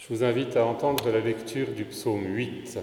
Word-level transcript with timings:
Je 0.00 0.08
vous 0.08 0.24
invite 0.24 0.56
à 0.56 0.64
entendre 0.64 1.10
la 1.10 1.20
lecture 1.20 1.72
du 1.72 1.84
psaume 1.84 2.24
8. 2.24 2.78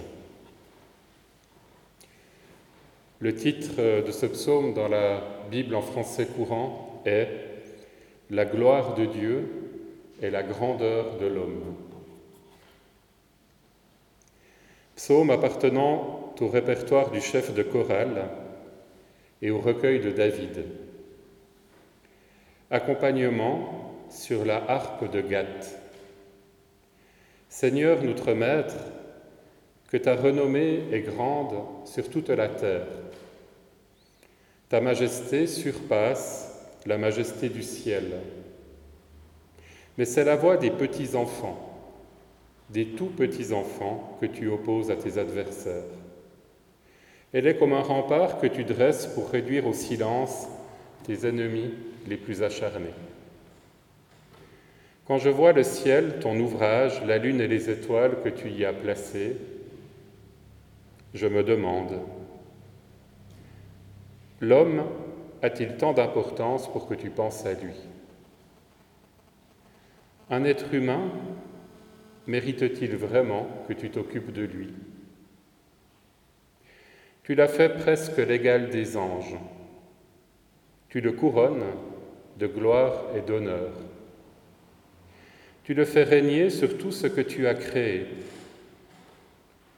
Le 3.18 3.34
titre 3.34 4.04
de 4.06 4.12
ce 4.12 4.26
psaume 4.26 4.72
dans 4.72 4.86
la 4.86 5.20
Bible 5.50 5.74
en 5.74 5.82
français 5.82 6.26
courant 6.26 7.02
est 7.04 7.28
La 8.30 8.44
gloire 8.44 8.94
de 8.94 9.04
Dieu 9.04 9.48
et 10.22 10.30
la 10.30 10.44
grandeur 10.44 11.18
de 11.18 11.26
l'homme. 11.26 11.74
Psaume 14.94 15.30
appartenant 15.30 16.34
au 16.40 16.46
répertoire 16.46 17.10
du 17.10 17.20
chef 17.20 17.52
de 17.52 17.64
chorale 17.64 18.28
et 19.42 19.50
au 19.50 19.58
recueil 19.58 19.98
de 19.98 20.12
David. 20.12 20.66
Accompagnement 22.70 24.06
sur 24.08 24.44
la 24.44 24.70
harpe 24.70 25.10
de 25.10 25.20
Gath. 25.20 25.87
Seigneur 27.48 28.02
notre 28.02 28.32
Maître, 28.34 28.76
que 29.90 29.96
ta 29.96 30.14
renommée 30.14 30.82
est 30.92 31.00
grande 31.00 31.54
sur 31.86 32.08
toute 32.10 32.28
la 32.28 32.48
terre. 32.48 32.86
Ta 34.68 34.80
majesté 34.80 35.46
surpasse 35.46 36.54
la 36.84 36.98
majesté 36.98 37.48
du 37.48 37.62
ciel. 37.62 38.12
Mais 39.96 40.04
c'est 40.04 40.24
la 40.24 40.36
voix 40.36 40.56
des 40.56 40.70
petits-enfants, 40.70 41.58
des 42.70 42.88
tout 42.88 43.06
petits-enfants 43.06 44.18
que 44.20 44.26
tu 44.26 44.48
opposes 44.48 44.90
à 44.90 44.96
tes 44.96 45.18
adversaires. 45.18 45.84
Elle 47.32 47.46
est 47.46 47.56
comme 47.56 47.72
un 47.72 47.82
rempart 47.82 48.38
que 48.38 48.46
tu 48.46 48.64
dresses 48.64 49.06
pour 49.06 49.30
réduire 49.30 49.66
au 49.66 49.72
silence 49.72 50.48
tes 51.04 51.26
ennemis 51.26 51.74
les 52.06 52.16
plus 52.16 52.42
acharnés. 52.42 52.94
Quand 55.08 55.16
je 55.16 55.30
vois 55.30 55.54
le 55.54 55.62
ciel, 55.62 56.18
ton 56.20 56.38
ouvrage, 56.38 57.02
la 57.06 57.16
lune 57.16 57.40
et 57.40 57.48
les 57.48 57.70
étoiles 57.70 58.22
que 58.22 58.28
tu 58.28 58.50
y 58.50 58.66
as 58.66 58.74
placées, 58.74 59.38
je 61.14 61.26
me 61.26 61.42
demande, 61.42 61.98
l'homme 64.42 64.84
a-t-il 65.40 65.78
tant 65.78 65.94
d'importance 65.94 66.70
pour 66.70 66.86
que 66.86 66.94
tu 66.94 67.08
penses 67.08 67.46
à 67.46 67.54
lui? 67.54 67.72
Un 70.28 70.44
être 70.44 70.74
humain 70.74 71.10
mérite-t-il 72.26 72.94
vraiment 72.94 73.48
que 73.66 73.72
tu 73.72 73.88
t'occupes 73.88 74.32
de 74.32 74.42
lui? 74.42 74.74
Tu 77.22 77.34
l'as 77.34 77.48
fait 77.48 77.70
presque 77.78 78.18
l'égal 78.18 78.68
des 78.68 78.98
anges. 78.98 79.36
Tu 80.90 81.00
le 81.00 81.12
couronnes 81.12 81.64
de 82.38 82.46
gloire 82.46 83.04
et 83.16 83.22
d'honneur. 83.22 83.72
Tu 85.68 85.74
le 85.74 85.84
fais 85.84 86.02
régner 86.02 86.48
sur 86.48 86.78
tout 86.78 86.90
ce 86.90 87.06
que 87.06 87.20
tu 87.20 87.46
as 87.46 87.52
créé. 87.52 88.06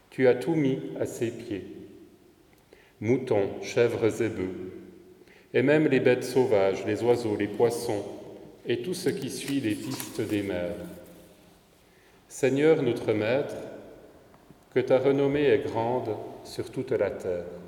Tu 0.08 0.28
as 0.28 0.36
tout 0.36 0.54
mis 0.54 0.78
à 1.00 1.04
ses 1.04 1.32
pieds. 1.32 1.64
Moutons, 3.00 3.60
chèvres 3.60 4.22
et 4.22 4.28
bœufs, 4.28 4.70
et 5.52 5.62
même 5.62 5.88
les 5.88 5.98
bêtes 5.98 6.22
sauvages, 6.22 6.86
les 6.86 7.02
oiseaux, 7.02 7.34
les 7.34 7.48
poissons, 7.48 8.04
et 8.68 8.82
tout 8.82 8.94
ce 8.94 9.08
qui 9.08 9.30
suit 9.30 9.58
les 9.58 9.74
pistes 9.74 10.20
des 10.20 10.42
mers. 10.42 10.76
Seigneur 12.28 12.84
notre 12.84 13.12
Maître, 13.12 13.56
que 14.72 14.78
ta 14.78 14.96
renommée 14.96 15.46
est 15.46 15.66
grande 15.66 16.16
sur 16.44 16.70
toute 16.70 16.92
la 16.92 17.10
terre. 17.10 17.59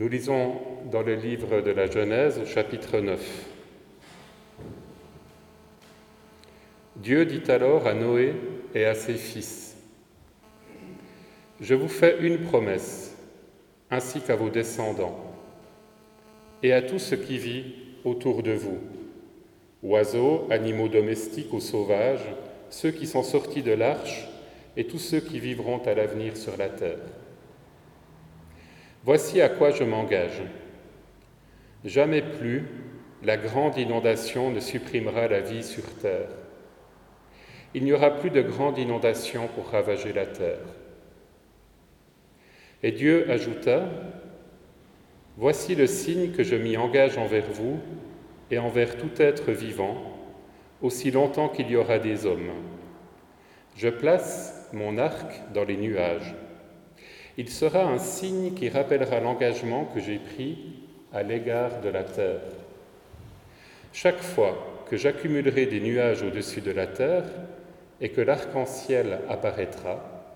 Nous 0.00 0.08
lisons 0.08 0.54
dans 0.90 1.02
le 1.02 1.14
livre 1.14 1.60
de 1.60 1.72
la 1.72 1.84
Genèse, 1.84 2.40
chapitre 2.46 3.00
9. 3.00 3.20
Dieu 6.96 7.26
dit 7.26 7.50
alors 7.50 7.86
à 7.86 7.92
Noé 7.92 8.32
et 8.74 8.86
à 8.86 8.94
ses 8.94 9.12
fils, 9.12 9.76
Je 11.60 11.74
vous 11.74 11.88
fais 11.88 12.16
une 12.22 12.38
promesse, 12.38 13.14
ainsi 13.90 14.22
qu'à 14.22 14.36
vos 14.36 14.48
descendants, 14.48 15.20
et 16.62 16.72
à 16.72 16.80
tout 16.80 16.98
ce 16.98 17.14
qui 17.14 17.36
vit 17.36 17.74
autour 18.02 18.42
de 18.42 18.52
vous, 18.52 18.78
oiseaux, 19.82 20.46
animaux 20.48 20.88
domestiques 20.88 21.52
ou 21.52 21.60
sauvages, 21.60 22.26
ceux 22.70 22.90
qui 22.90 23.06
sont 23.06 23.22
sortis 23.22 23.62
de 23.62 23.72
l'arche, 23.72 24.26
et 24.78 24.86
tous 24.86 24.98
ceux 24.98 25.20
qui 25.20 25.38
vivront 25.40 25.82
à 25.84 25.92
l'avenir 25.92 26.38
sur 26.38 26.56
la 26.56 26.70
terre. 26.70 27.19
Voici 29.04 29.40
à 29.40 29.48
quoi 29.48 29.70
je 29.70 29.84
m'engage. 29.84 30.42
Jamais 31.84 32.22
plus 32.22 32.66
la 33.22 33.36
grande 33.36 33.76
inondation 33.76 34.50
ne 34.50 34.60
supprimera 34.60 35.28
la 35.28 35.40
vie 35.40 35.62
sur 35.62 35.84
terre. 35.96 36.28
Il 37.74 37.84
n'y 37.84 37.92
aura 37.92 38.10
plus 38.10 38.30
de 38.30 38.42
grande 38.42 38.78
inondation 38.78 39.48
pour 39.54 39.68
ravager 39.68 40.12
la 40.12 40.26
terre. 40.26 40.58
Et 42.82 42.92
Dieu 42.92 43.30
ajouta, 43.30 43.88
Voici 45.36 45.74
le 45.74 45.86
signe 45.86 46.32
que 46.32 46.42
je 46.42 46.54
m'y 46.54 46.76
engage 46.76 47.16
envers 47.16 47.50
vous 47.50 47.78
et 48.50 48.58
envers 48.58 48.98
tout 48.98 49.10
être 49.16 49.52
vivant, 49.52 49.96
aussi 50.82 51.10
longtemps 51.10 51.48
qu'il 51.48 51.70
y 51.70 51.76
aura 51.76 51.98
des 51.98 52.26
hommes. 52.26 52.50
Je 53.74 53.88
place 53.88 54.68
mon 54.74 54.98
arc 54.98 55.40
dans 55.54 55.64
les 55.64 55.78
nuages. 55.78 56.34
Il 57.40 57.48
sera 57.48 57.84
un 57.84 57.96
signe 57.96 58.52
qui 58.52 58.68
rappellera 58.68 59.18
l'engagement 59.18 59.86
que 59.86 59.98
j'ai 59.98 60.18
pris 60.18 60.58
à 61.10 61.22
l'égard 61.22 61.80
de 61.80 61.88
la 61.88 62.04
terre. 62.04 62.42
Chaque 63.94 64.20
fois 64.20 64.84
que 64.90 64.98
j'accumulerai 64.98 65.64
des 65.64 65.80
nuages 65.80 66.22
au-dessus 66.22 66.60
de 66.60 66.70
la 66.70 66.86
terre 66.86 67.24
et 67.98 68.10
que 68.10 68.20
l'arc-en-ciel 68.20 69.20
apparaîtra, 69.30 70.28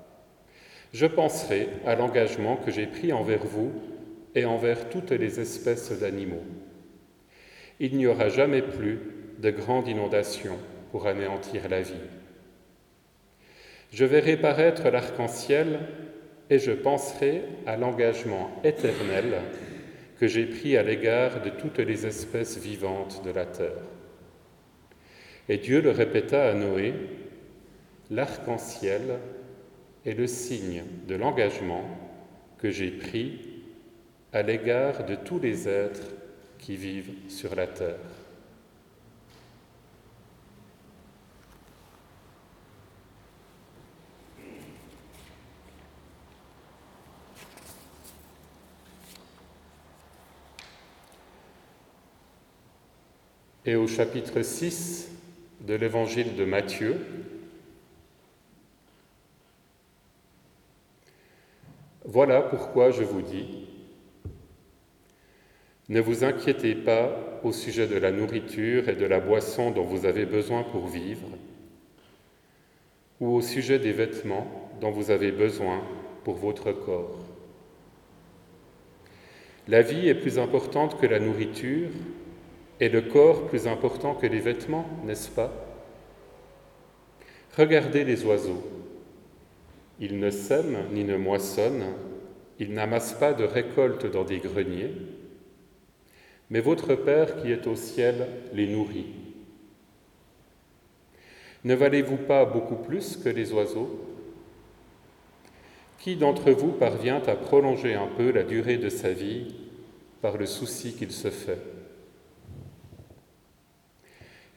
je 0.94 1.04
penserai 1.04 1.69
à 1.84 1.94
l'engagement 1.94 2.56
que 2.56 2.70
j'ai 2.70 2.87
pris 2.87 3.12
envers 3.12 3.44
vous 3.44 3.70
et 4.34 4.47
envers 4.47 4.88
toutes 4.88 5.10
les 5.10 5.41
espèces 5.41 5.93
d'animaux. 5.93 6.44
Il 7.81 7.98
n'y 7.98 8.06
aura 8.06 8.31
jamais 8.31 8.62
plus 8.62 8.98
de 9.41 9.50
grandes 9.50 9.88
inondations 9.88 10.56
pour 10.91 11.06
anéantir 11.06 11.69
la 11.69 11.82
vie. 11.82 11.93
Je 13.93 14.06
verrai 14.06 14.38
paraître 14.38 14.88
l'arc-en-ciel 14.88 15.81
et 16.50 16.59
je 16.59 16.72
penserai 16.72 17.43
à 17.66 17.77
l'engagement 17.77 18.50
éternel 18.65 19.41
que 20.19 20.27
j'ai 20.27 20.47
pris 20.47 20.77
à 20.77 20.82
l'égard 20.82 21.43
de 21.43 21.50
toutes 21.50 21.78
les 21.78 22.06
espèces 22.06 22.59
vivantes 22.59 23.22
de 23.25 23.31
la 23.31 23.47
terre. 23.47 23.82
Et 25.49 25.59
Dieu 25.59 25.81
le 25.81 25.91
répéta 25.91 26.49
à 26.49 26.55
Noé, 26.55 26.94
l'arc-en-ciel 28.10 29.19
est 30.06 30.15
le 30.15 30.27
signe 30.27 30.82
de 31.09 31.15
l'engagement 31.15 31.84
que 32.59 32.71
j'ai 32.71 32.91
pris 32.91 33.41
à 34.32 34.43
l'égard 34.43 35.05
de 35.05 35.15
tous 35.15 35.38
les 35.38 35.69
êtres 35.69 36.15
qui 36.59 36.76
vivent 36.76 37.12
sur 37.28 37.55
la 37.55 37.66
terre. 37.66 37.97
Et 53.66 53.76
au 53.76 53.86
chapitre 53.86 54.42
6 54.42 55.10
de 55.62 55.75
l'évangile 55.75 56.36
de 56.36 56.44
Matthieu. 56.44 56.97
Voilà 62.05 62.43
pourquoi 62.43 62.90
je 62.90 63.02
vous 63.02 63.22
dis, 63.22 63.66
ne 65.88 66.00
vous 66.00 66.25
inquiétez 66.25 66.75
pas 66.75 67.40
au 67.43 67.52
sujet 67.52 67.87
de 67.87 67.96
la 67.96 68.12
nourriture 68.12 68.88
et 68.88 68.96
de 68.96 69.06
la 69.06 69.20
boisson 69.20 69.70
dont 69.70 69.84
vous 69.84 70.05
avez 70.05 70.26
besoin 70.26 70.62
pour 70.62 70.87
vivre, 70.87 71.28
ou 73.20 73.34
au 73.34 73.40
sujet 73.40 73.78
des 73.78 73.93
vêtements 73.93 74.70
dont 74.82 74.90
vous 74.90 75.11
avez 75.11 75.32
besoin 75.32 75.82
pour 76.25 76.37
votre 76.37 76.72
corps. 76.72 77.19
La 79.69 79.81
vie 79.81 80.08
est 80.08 80.14
plus 80.14 80.38
importante 80.38 81.00
que 81.00 81.06
la 81.06 81.20
nourriture 81.20 81.88
est 82.81 82.88
le 82.88 83.03
corps 83.03 83.47
plus 83.47 83.67
important 83.67 84.15
que 84.15 84.26
les 84.26 84.41
vêtements, 84.41 84.87
n'est-ce 85.05 85.31
pas? 85.31 85.53
Regardez 87.56 88.05
les 88.05 88.25
oiseaux. 88.25 88.62
Ils 90.00 90.19
ne 90.19 90.31
sèment 90.31 90.88
ni 90.93 91.05
ne 91.05 91.17
moissonnent, 91.17 91.93
ils 92.59 92.73
n'amassent 92.73 93.15
pas 93.15 93.32
de 93.32 93.44
récolte 93.44 94.06
dans 94.06 94.25
des 94.25 94.38
greniers, 94.38 94.93
mais 96.50 96.61
votre 96.61 96.94
Père 96.94 97.41
qui 97.41 97.53
est 97.53 97.67
au 97.67 97.76
ciel 97.76 98.26
les 98.53 98.67
nourrit. 98.67 99.06
Ne 101.62 101.75
valez-vous 101.75 102.19
pas 102.19 102.44
beaucoup 102.44 102.76
plus 102.76 103.17
que 103.17 103.29
les 103.29 103.53
oiseaux? 103.53 104.00
Qui 105.99 106.17
d'entre 106.17 106.50
vous 106.50 106.73
parvient 106.73 107.23
à 107.26 107.37
prolonger 107.37 107.94
un 107.94 108.09
peu 108.09 108.31
la 108.31 108.43
durée 108.43 108.76
de 108.76 108.91
sa 108.91 109.12
vie 109.12 109.55
par 110.21 110.37
le 110.37 110.44
souci 110.44 110.93
qu'il 110.94 111.12
se 111.12 111.31
fait? 111.31 111.74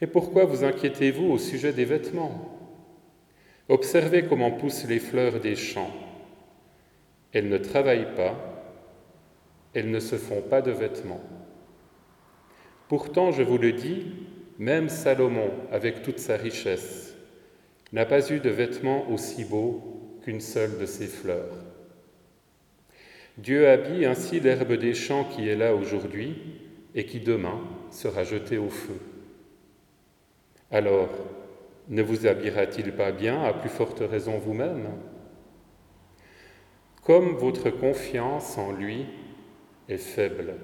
Et 0.02 0.08
pourquoi 0.08 0.46
vous 0.46 0.64
inquiétez-vous 0.64 1.26
au 1.26 1.38
sujet 1.38 1.74
des 1.74 1.86
vêtements? 1.86 2.58
Observez 3.70 4.26
comment 4.26 4.52
poussent 4.52 4.88
les 4.88 5.00
fleurs 5.00 5.40
des 5.40 5.56
champs. 5.56 5.92
Elles 7.34 7.50
ne 7.50 7.58
travaillent 7.58 8.16
pas, 8.16 8.36
elles 9.74 9.92
ne 9.92 10.00
se 10.00 10.16
font 10.16 10.42
pas 10.42 10.62
de 10.62 10.72
vêtements. 10.72 11.22
Pourtant, 12.88 13.32
je 13.32 13.44
vous 13.44 13.58
le 13.58 13.74
dis, 13.74 14.14
même 14.60 14.88
Salomon, 14.88 15.52
avec 15.72 16.04
toute 16.04 16.20
sa 16.20 16.38
richesse, 16.38 17.16
n'a 17.92 18.06
pas 18.06 18.32
eu 18.32 18.40
de 18.40 18.50
vêtements 18.50 19.10
aussi 19.10 19.44
beaux 19.44 20.20
qu'une 20.24 20.42
seule 20.42 20.78
de 20.78 20.86
ses 20.86 21.08
fleurs. 21.08 21.58
Dieu 23.38 23.68
habille 23.68 24.06
ainsi 24.06 24.40
l'herbe 24.40 24.74
des 24.74 24.94
champs 24.94 25.26
qui 25.26 25.48
est 25.48 25.56
là 25.56 25.76
aujourd'hui 25.76 26.36
et 26.96 27.06
qui 27.06 27.20
demain 27.20 27.62
sera 27.92 28.24
jetée 28.24 28.58
au 28.58 28.70
feu. 28.70 29.00
Alors, 30.72 31.10
ne 31.88 32.02
vous 32.02 32.28
habillera-t-il 32.28 32.92
pas 32.94 33.12
bien, 33.12 33.44
à 33.44 33.54
plus 33.54 33.70
forte 33.70 34.02
raison 34.02 34.38
vous-même? 34.38 34.90
Comme 37.04 37.36
votre 37.38 37.70
confiance 37.70 38.58
en 38.58 38.74
lui 38.74 39.06
est 39.88 39.98
faible. 39.98 40.56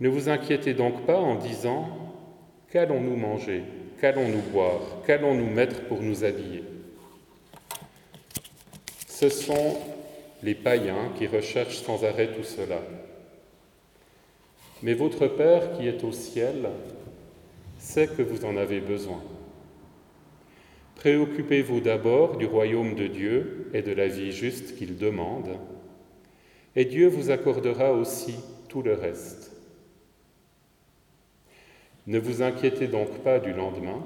Ne 0.00 0.08
vous 0.08 0.28
inquiétez 0.28 0.74
donc 0.74 1.06
pas 1.06 1.18
en 1.18 1.36
disant 1.36 1.86
Qu'allons-nous 2.72 3.14
manger 3.14 3.62
Qu'allons-nous 4.00 4.42
boire 4.50 4.80
Qu'allons-nous 5.06 5.48
mettre 5.48 5.84
pour 5.84 6.02
nous 6.02 6.24
habiller? 6.24 6.64
Ce 9.06 9.28
sont 9.28 9.78
les 10.42 10.56
païens 10.56 11.12
qui 11.16 11.28
recherchent 11.28 11.82
sans 11.82 12.04
arrêt 12.04 12.32
tout 12.32 12.42
cela. 12.42 12.80
Mais 14.82 14.94
votre 14.94 15.28
Père 15.28 15.78
qui 15.78 15.86
est 15.86 16.02
au 16.02 16.10
ciel 16.10 16.68
sait 17.82 18.06
que 18.06 18.22
vous 18.22 18.44
en 18.44 18.56
avez 18.56 18.80
besoin. 18.80 19.20
Préoccupez-vous 20.94 21.80
d'abord 21.80 22.36
du 22.36 22.46
royaume 22.46 22.94
de 22.94 23.08
Dieu 23.08 23.70
et 23.74 23.82
de 23.82 23.92
la 23.92 24.06
vie 24.06 24.30
juste 24.30 24.76
qu'il 24.76 24.96
demande, 24.96 25.58
et 26.76 26.84
Dieu 26.84 27.08
vous 27.08 27.30
accordera 27.30 27.92
aussi 27.92 28.36
tout 28.68 28.82
le 28.82 28.94
reste. 28.94 29.50
Ne 32.06 32.18
vous 32.18 32.40
inquiétez 32.40 32.86
donc 32.86 33.18
pas 33.24 33.40
du 33.40 33.52
lendemain. 33.52 34.02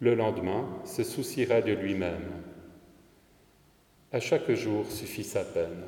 Le 0.00 0.14
lendemain 0.14 0.68
se 0.84 1.02
souciera 1.02 1.62
de 1.62 1.72
lui-même. 1.72 2.30
À 4.12 4.20
chaque 4.20 4.50
jour 4.52 4.84
suffit 4.90 5.24
sa 5.24 5.44
peine. 5.44 5.82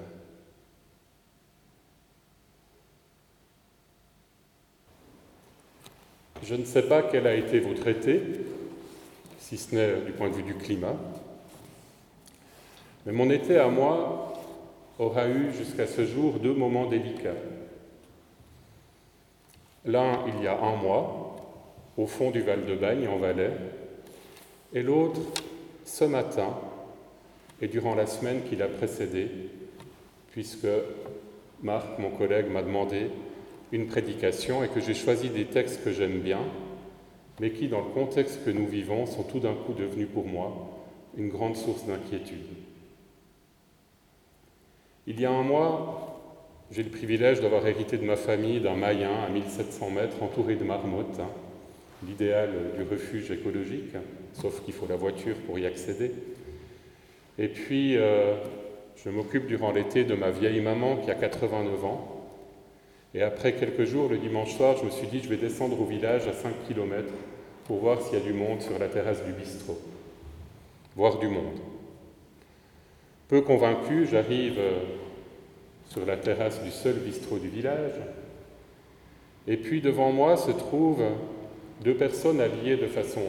Je 6.43 6.55
ne 6.55 6.65
sais 6.65 6.83
pas 6.83 7.03
quel 7.03 7.27
a 7.27 7.35
été 7.35 7.61
votre 7.61 7.87
été, 7.89 8.23
si 9.39 9.57
ce 9.57 9.75
n'est 9.75 10.01
du 10.01 10.13
point 10.13 10.29
de 10.29 10.35
vue 10.35 10.43
du 10.43 10.55
climat, 10.55 10.97
mais 13.07 13.13
mon 13.13 13.31
été 13.31 13.59
à 13.59 13.69
moi 13.69 14.35
aura 14.99 15.29
eu 15.29 15.53
jusqu'à 15.57 15.87
ce 15.87 16.05
jour 16.05 16.39
deux 16.39 16.55
moments 16.55 16.87
délicats. 16.87 17.31
L'un 19.85 20.25
il 20.27 20.43
y 20.43 20.47
a 20.47 20.59
un 20.61 20.77
mois, 20.77 21.37
au 21.97 22.07
fond 22.07 22.31
du 22.31 22.41
Val 22.41 22.67
de 22.67 22.75
Bagne, 22.75 23.09
en 23.09 23.19
Valais, 23.19 23.53
et 24.73 24.83
l'autre 24.83 25.21
ce 25.85 26.05
matin 26.05 26.55
et 27.61 27.69
durant 27.69 27.95
la 27.95 28.07
semaine 28.07 28.43
qui 28.49 28.57
l'a 28.57 28.69
précédé, 28.69 29.29
puisque 30.31 30.69
Marc, 31.63 31.99
mon 31.99 32.11
collègue, 32.11 32.51
m'a 32.51 32.63
demandé 32.63 33.11
une 33.73 33.87
prédication 33.87 34.65
et 34.65 34.69
que 34.69 34.81
j'ai 34.81 34.95
choisi 34.95 35.29
des 35.29 35.45
textes 35.45 35.85
que 35.85 35.93
j'aime 35.93 36.21
bien, 36.21 36.41
mais 37.41 37.51
qui, 37.51 37.69
dans 37.69 37.81
le 37.81 37.91
contexte 37.93 38.45
que 38.45 38.51
nous 38.51 38.67
vivons, 38.67 39.07
sont 39.07 39.23
tout 39.23 39.41
d'un 39.41 39.55
coup 39.55 39.73
devenus 39.73 40.09
pour 40.13 40.27
moi 40.27 40.69
une 41.17 41.29
grande 41.29 41.57
source 41.57 41.85
d'inquiétude. 41.87 42.47
Il 45.07 45.21
y 45.21 45.25
a 45.25 45.31
un 45.31 45.43
mois, 45.43 46.21
j'ai 46.71 46.83
le 46.83 46.91
privilège 46.91 47.41
d'avoir 47.41 47.67
hérité 47.67 47.97
de 47.97 48.05
ma 48.05 48.17
famille 48.17 48.61
d'un 48.61 48.75
mayen 48.75 49.25
à 49.25 49.29
1700 49.29 49.91
mètres 49.91 50.23
entouré 50.23 50.57
de 50.57 50.65
marmottes, 50.65 51.19
hein, 51.21 51.31
l'idéal 52.07 52.51
du 52.77 52.83
refuge 52.83 53.31
écologique, 53.31 53.95
sauf 54.35 54.63
qu'il 54.65 54.75
faut 54.75 54.87
la 54.87 54.97
voiture 54.97 55.37
pour 55.47 55.59
y 55.59 55.67
accéder. 55.67 56.13
Et 57.39 57.49
puis, 57.49 57.97
euh, 57.97 58.35
je 58.97 59.11
m'occupe 59.11 59.47
durant 59.47 59.73
l'été 59.73 60.05
de 60.05 60.15
ma 60.15 60.31
vieille 60.31 60.61
maman 60.61 60.97
qui 60.97 61.11
a 61.11 61.15
89 61.15 61.85
ans. 61.85 62.18
Et 63.15 63.23
après 63.23 63.55
quelques 63.55 63.85
jours, 63.85 64.09
le 64.09 64.19
dimanche 64.19 64.55
soir, 64.55 64.77
je 64.77 64.85
me 64.85 64.91
suis 64.91 65.07
dit, 65.07 65.21
je 65.21 65.29
vais 65.29 65.37
descendre 65.37 65.81
au 65.81 65.85
village 65.85 66.27
à 66.27 66.33
5 66.33 66.53
km 66.69 67.09
pour 67.65 67.79
voir 67.79 68.03
s'il 68.03 68.19
y 68.19 68.21
a 68.21 68.25
du 68.25 68.33
monde 68.33 68.61
sur 68.61 68.79
la 68.79 68.89
terrasse 68.89 69.25
du 69.25 69.33
bistrot. 69.33 69.79
Voir 70.97 71.19
du 71.19 71.29
monde. 71.29 71.59
Peu 73.29 73.41
convaincu, 73.41 74.07
j'arrive 74.11 74.59
euh, 74.59 74.81
sur 75.89 76.05
la 76.05 76.17
terrasse 76.17 76.63
du 76.63 76.71
seul 76.71 76.95
bistrot 76.95 77.39
du 77.39 77.49
village. 77.49 77.95
Et 79.47 79.57
puis 79.57 79.81
devant 79.81 80.13
moi 80.13 80.37
se 80.37 80.51
trouvent 80.51 81.05
deux 81.83 81.95
personnes 81.95 82.41
habillées 82.41 82.77
de 82.77 82.87
façon 82.87 83.23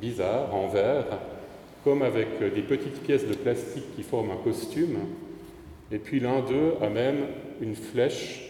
bizarre, 0.00 0.54
en 0.54 0.68
vert, 0.68 1.06
comme 1.84 2.02
avec 2.02 2.28
des 2.54 2.62
petites 2.62 3.02
pièces 3.02 3.26
de 3.26 3.34
plastique 3.34 3.96
qui 3.96 4.02
forment 4.02 4.32
un 4.32 4.44
costume. 4.44 4.98
Et 5.92 5.98
puis 5.98 6.20
l'un 6.20 6.40
d'eux 6.40 6.74
a 6.82 6.88
même 6.88 7.26
une 7.60 7.74
flèche, 7.74 8.49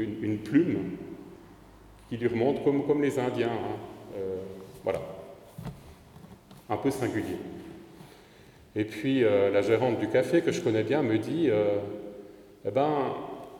une, 0.00 0.38
plume, 0.38 0.96
qui 2.08 2.16
lui 2.16 2.28
remonte 2.28 2.64
comme, 2.64 2.86
comme 2.86 3.02
les 3.02 3.18
Indiens. 3.18 3.48
Hein. 3.48 3.76
Euh, 4.16 4.36
voilà. 4.82 5.00
Un 6.68 6.76
peu 6.76 6.90
singulier. 6.90 7.36
Et 8.76 8.84
puis 8.84 9.24
euh, 9.24 9.50
la 9.50 9.62
gérante 9.62 9.98
du 9.98 10.08
café, 10.08 10.42
que 10.42 10.52
je 10.52 10.60
connais 10.60 10.84
bien, 10.84 11.02
me 11.02 11.18
dit 11.18 11.48
euh, 11.50 11.78
eh 12.64 12.70
ben, 12.70 13.14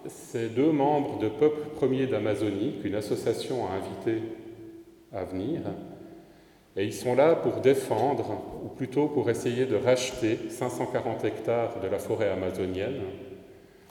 c'est 0.07 0.55
deux 0.55 0.71
membres 0.71 1.19
de 1.19 1.29
Peuple 1.29 1.69
Premier 1.77 2.07
d'Amazonie 2.07 2.77
qu'une 2.81 2.95
association 2.95 3.67
a 3.67 3.73
invité 3.75 4.23
à 5.13 5.25
venir. 5.25 5.63
Et 6.77 6.85
ils 6.85 6.95
sont 6.95 7.17
là 7.17 7.35
pour 7.35 7.61
défendre, 7.61 8.41
ou 8.65 8.69
plutôt 8.69 9.09
pour 9.09 9.29
essayer 9.29 9.67
de 9.67 9.75
racheter 9.75 10.39
540 10.49 11.25
hectares 11.25 11.81
de 11.81 11.89
la 11.89 11.99
forêt 11.99 12.31
amazonienne, 12.31 13.01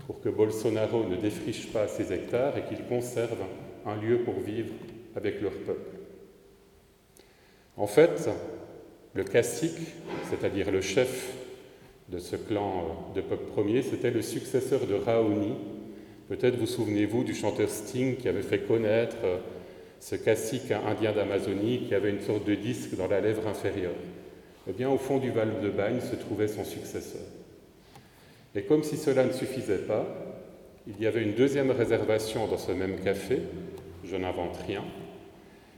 pour 0.09 0.21
que 0.21 0.29
Bolsonaro 0.29 1.03
ne 1.03 1.17
défriche 1.17 1.67
pas 1.67 1.87
ces 1.87 2.11
hectares 2.11 2.57
et 2.57 2.63
qu'il 2.63 2.83
conserve 2.85 3.37
un 3.85 3.95
lieu 3.95 4.21
pour 4.23 4.39
vivre 4.39 4.73
avec 5.15 5.39
leur 5.39 5.51
peuple. 5.51 5.97
En 7.77 7.85
fait, 7.85 8.27
le 9.13 9.23
cacique, 9.23 9.77
c'est-à-dire 10.27 10.71
le 10.71 10.81
chef 10.81 11.31
de 12.07 12.17
ce 12.17 12.35
clan 12.35 12.85
euh, 13.13 13.17
de 13.17 13.21
peuple 13.21 13.51
premier, 13.51 13.83
c'était 13.83 14.09
le 14.09 14.23
successeur 14.23 14.87
de 14.87 14.95
Raoni. 14.95 15.53
Peut-être 16.27 16.57
vous 16.57 16.65
souvenez-vous 16.65 17.23
du 17.23 17.35
chanteur 17.35 17.69
Sting 17.69 18.17
qui 18.17 18.27
avait 18.27 18.41
fait 18.41 18.65
connaître 18.65 19.17
euh, 19.23 19.37
ce 19.99 20.15
cacique 20.15 20.71
indien 20.71 21.11
d'Amazonie 21.11 21.83
qui 21.87 21.93
avait 21.93 22.09
une 22.09 22.21
sorte 22.21 22.45
de 22.45 22.55
disque 22.55 22.95
dans 22.97 23.07
la 23.07 23.21
lèvre 23.21 23.47
inférieure. 23.47 23.93
Eh 24.67 24.73
bien, 24.73 24.89
au 24.89 24.97
fond 24.97 25.19
du 25.19 25.29
Val 25.29 25.61
de 25.61 25.69
Bagne 25.69 26.01
se 26.01 26.15
trouvait 26.15 26.47
son 26.47 26.63
successeur. 26.63 27.21
Et 28.59 28.63
comme 28.63 28.83
si 28.83 28.97
cela 28.97 29.23
ne 29.23 29.31
suffisait 29.31 29.85
pas, 29.87 30.05
il 30.85 31.01
y 31.01 31.07
avait 31.07 31.23
une 31.23 31.33
deuxième 31.33 31.71
réservation 31.71 32.45
dans 32.45 32.57
ce 32.57 32.73
même 32.73 32.99
café, 32.99 33.39
je 34.03 34.17
n'invente 34.17 34.57
rien, 34.67 34.83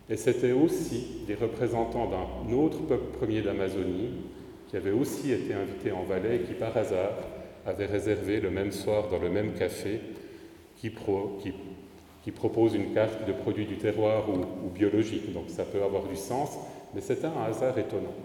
et 0.10 0.18
c'était 0.18 0.52
aussi 0.52 1.22
des 1.28 1.36
représentants 1.36 2.10
d'un 2.10 2.52
autre 2.56 2.80
peuple 2.80 3.16
premier 3.20 3.44
d'Amazonie, 3.44 4.10
qui 4.68 4.78
avait 4.78 4.90
aussi 4.90 5.32
été 5.32 5.54
invité 5.54 5.92
en 5.92 6.02
Valais 6.02 6.38
et 6.38 6.40
qui, 6.40 6.54
par 6.54 6.76
hasard, 6.76 7.14
avait 7.68 7.86
réservé 7.86 8.40
le 8.40 8.50
même 8.50 8.72
soir 8.72 9.10
dans 9.10 9.20
le 9.20 9.30
même 9.30 9.54
café 9.54 10.02
qui, 10.78 10.90
propose 10.90 12.74
une 12.74 12.96
carte 12.96 13.28
de 13.28 13.32
produits 13.32 13.68
du 13.68 13.78
terroir 13.78 14.28
ou, 14.28 14.70
biologique. 14.70 15.32
Donc 15.34 15.50
ça 15.50 15.66
peut 15.66 15.84
avoir 15.84 16.08
du 16.08 16.16
sens, 16.16 16.58
mais 16.96 17.02
c'est 17.02 17.24
un 17.26 17.44
hasard 17.46 17.78
étonnant. 17.78 18.16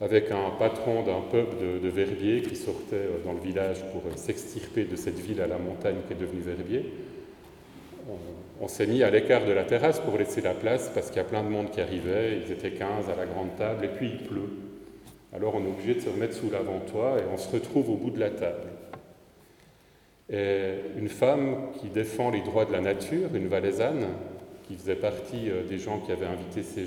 Avec 0.00 0.30
un 0.30 0.50
patron 0.58 1.02
d'un 1.02 1.20
peuple 1.30 1.56
de, 1.60 1.90
de, 1.90 2.40
qui 2.40 2.56
sortait 2.56 2.94
euh, 2.96 3.24
dans 3.24 3.34
le 3.34 3.40
village 3.40 3.84
pour 3.92 4.02
euh, 4.06 4.16
s'extirper 4.16 4.84
de 4.84 4.96
cette 4.96 5.18
ville 5.18 5.42
à 5.42 5.46
la 5.46 5.58
montagne 5.58 5.96
qui 6.06 6.14
est 6.14 6.16
devenue 6.16 6.40
Verbier, 6.40 6.86
on 8.60 8.66
s'est 8.66 8.86
mis 8.86 9.02
à 9.02 9.10
l'écart 9.10 9.44
de 9.44 9.52
la 9.52 9.64
terrasse 9.64 10.00
pour 10.00 10.18
laisser 10.18 10.40
la 10.40 10.54
place 10.54 10.90
parce 10.94 11.08
qu'il 11.08 11.18
y 11.18 11.20
a 11.20 11.24
plein 11.24 11.42
de 11.42 11.48
monde 11.48 11.70
qui 11.70 11.80
arrivait, 11.80 12.38
ils 12.44 12.50
étaient 12.50 12.72
15 12.72 13.08
à 13.08 13.14
la 13.14 13.26
grande 13.26 13.54
table, 13.56 13.84
et 13.84 13.88
puis 13.88 14.10
il 14.12 14.26
pleut. 14.26 14.50
Alors 15.32 15.54
on 15.54 15.64
est 15.64 15.68
obligé 15.68 15.94
de 15.94 16.00
se 16.00 16.08
remettre 16.08 16.34
sous 16.34 16.50
l'avant-toit 16.50 17.18
et 17.18 17.24
on 17.32 17.36
se 17.36 17.48
retrouve 17.50 17.90
au 17.90 17.96
bout 17.96 18.10
de 18.10 18.18
la 18.18 18.30
table. 18.30 18.68
Et 20.28 20.74
une 20.96 21.08
femme 21.08 21.72
qui 21.80 21.88
défend 21.88 22.30
les 22.30 22.40
droits 22.40 22.64
de 22.64 22.72
la 22.72 22.80
nature, 22.80 23.34
une 23.34 23.48
valaisanne, 23.48 24.06
qui 24.66 24.76
faisait 24.76 24.96
partie 24.96 25.50
euh, 25.50 25.64
des 25.64 25.78
gens 25.78 25.98
qui 26.00 26.12
avaient 26.12 26.26
invité 26.26 26.62
ces, 26.62 26.86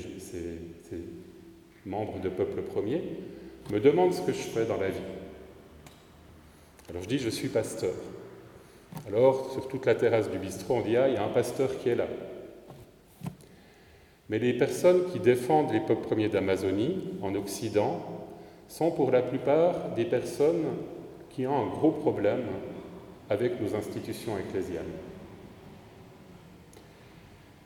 membre 1.85 2.19
de 2.19 2.29
Peuple 2.29 2.61
Premier, 2.61 3.01
me 3.71 3.79
demande 3.79 4.13
ce 4.13 4.21
que 4.21 4.33
je 4.33 4.37
fais 4.37 4.65
dans 4.65 4.77
la 4.77 4.89
vie. 4.89 4.99
Alors 6.89 7.01
je 7.03 7.07
dis, 7.07 7.19
je 7.19 7.29
suis 7.29 7.47
pasteur. 7.47 7.93
Alors, 9.07 9.51
sur 9.51 9.67
toute 9.67 9.85
la 9.85 9.95
terrasse 9.95 10.29
du 10.29 10.37
bistrot, 10.37 10.75
on 10.75 10.81
dit, 10.81 10.95
ah, 10.97 11.07
il 11.07 11.15
y 11.15 11.17
a 11.17 11.23
un 11.23 11.29
pasteur 11.29 11.79
qui 11.79 11.89
est 11.89 11.95
là. 11.95 12.07
Mais 14.29 14.39
les 14.39 14.53
personnes 14.53 15.05
qui 15.11 15.19
défendent 15.19 15.71
les 15.71 15.79
peuples 15.79 16.05
premiers 16.05 16.29
d'Amazonie, 16.29 17.15
en 17.21 17.35
Occident, 17.35 18.03
sont 18.67 18.91
pour 18.91 19.11
la 19.11 19.21
plupart 19.21 19.89
des 19.95 20.05
personnes 20.05 20.63
qui 21.29 21.45
ont 21.47 21.55
un 21.55 21.67
gros 21.67 21.91
problème 21.91 22.43
avec 23.29 23.59
nos 23.61 23.75
institutions 23.75 24.37
ecclésiales. 24.37 24.85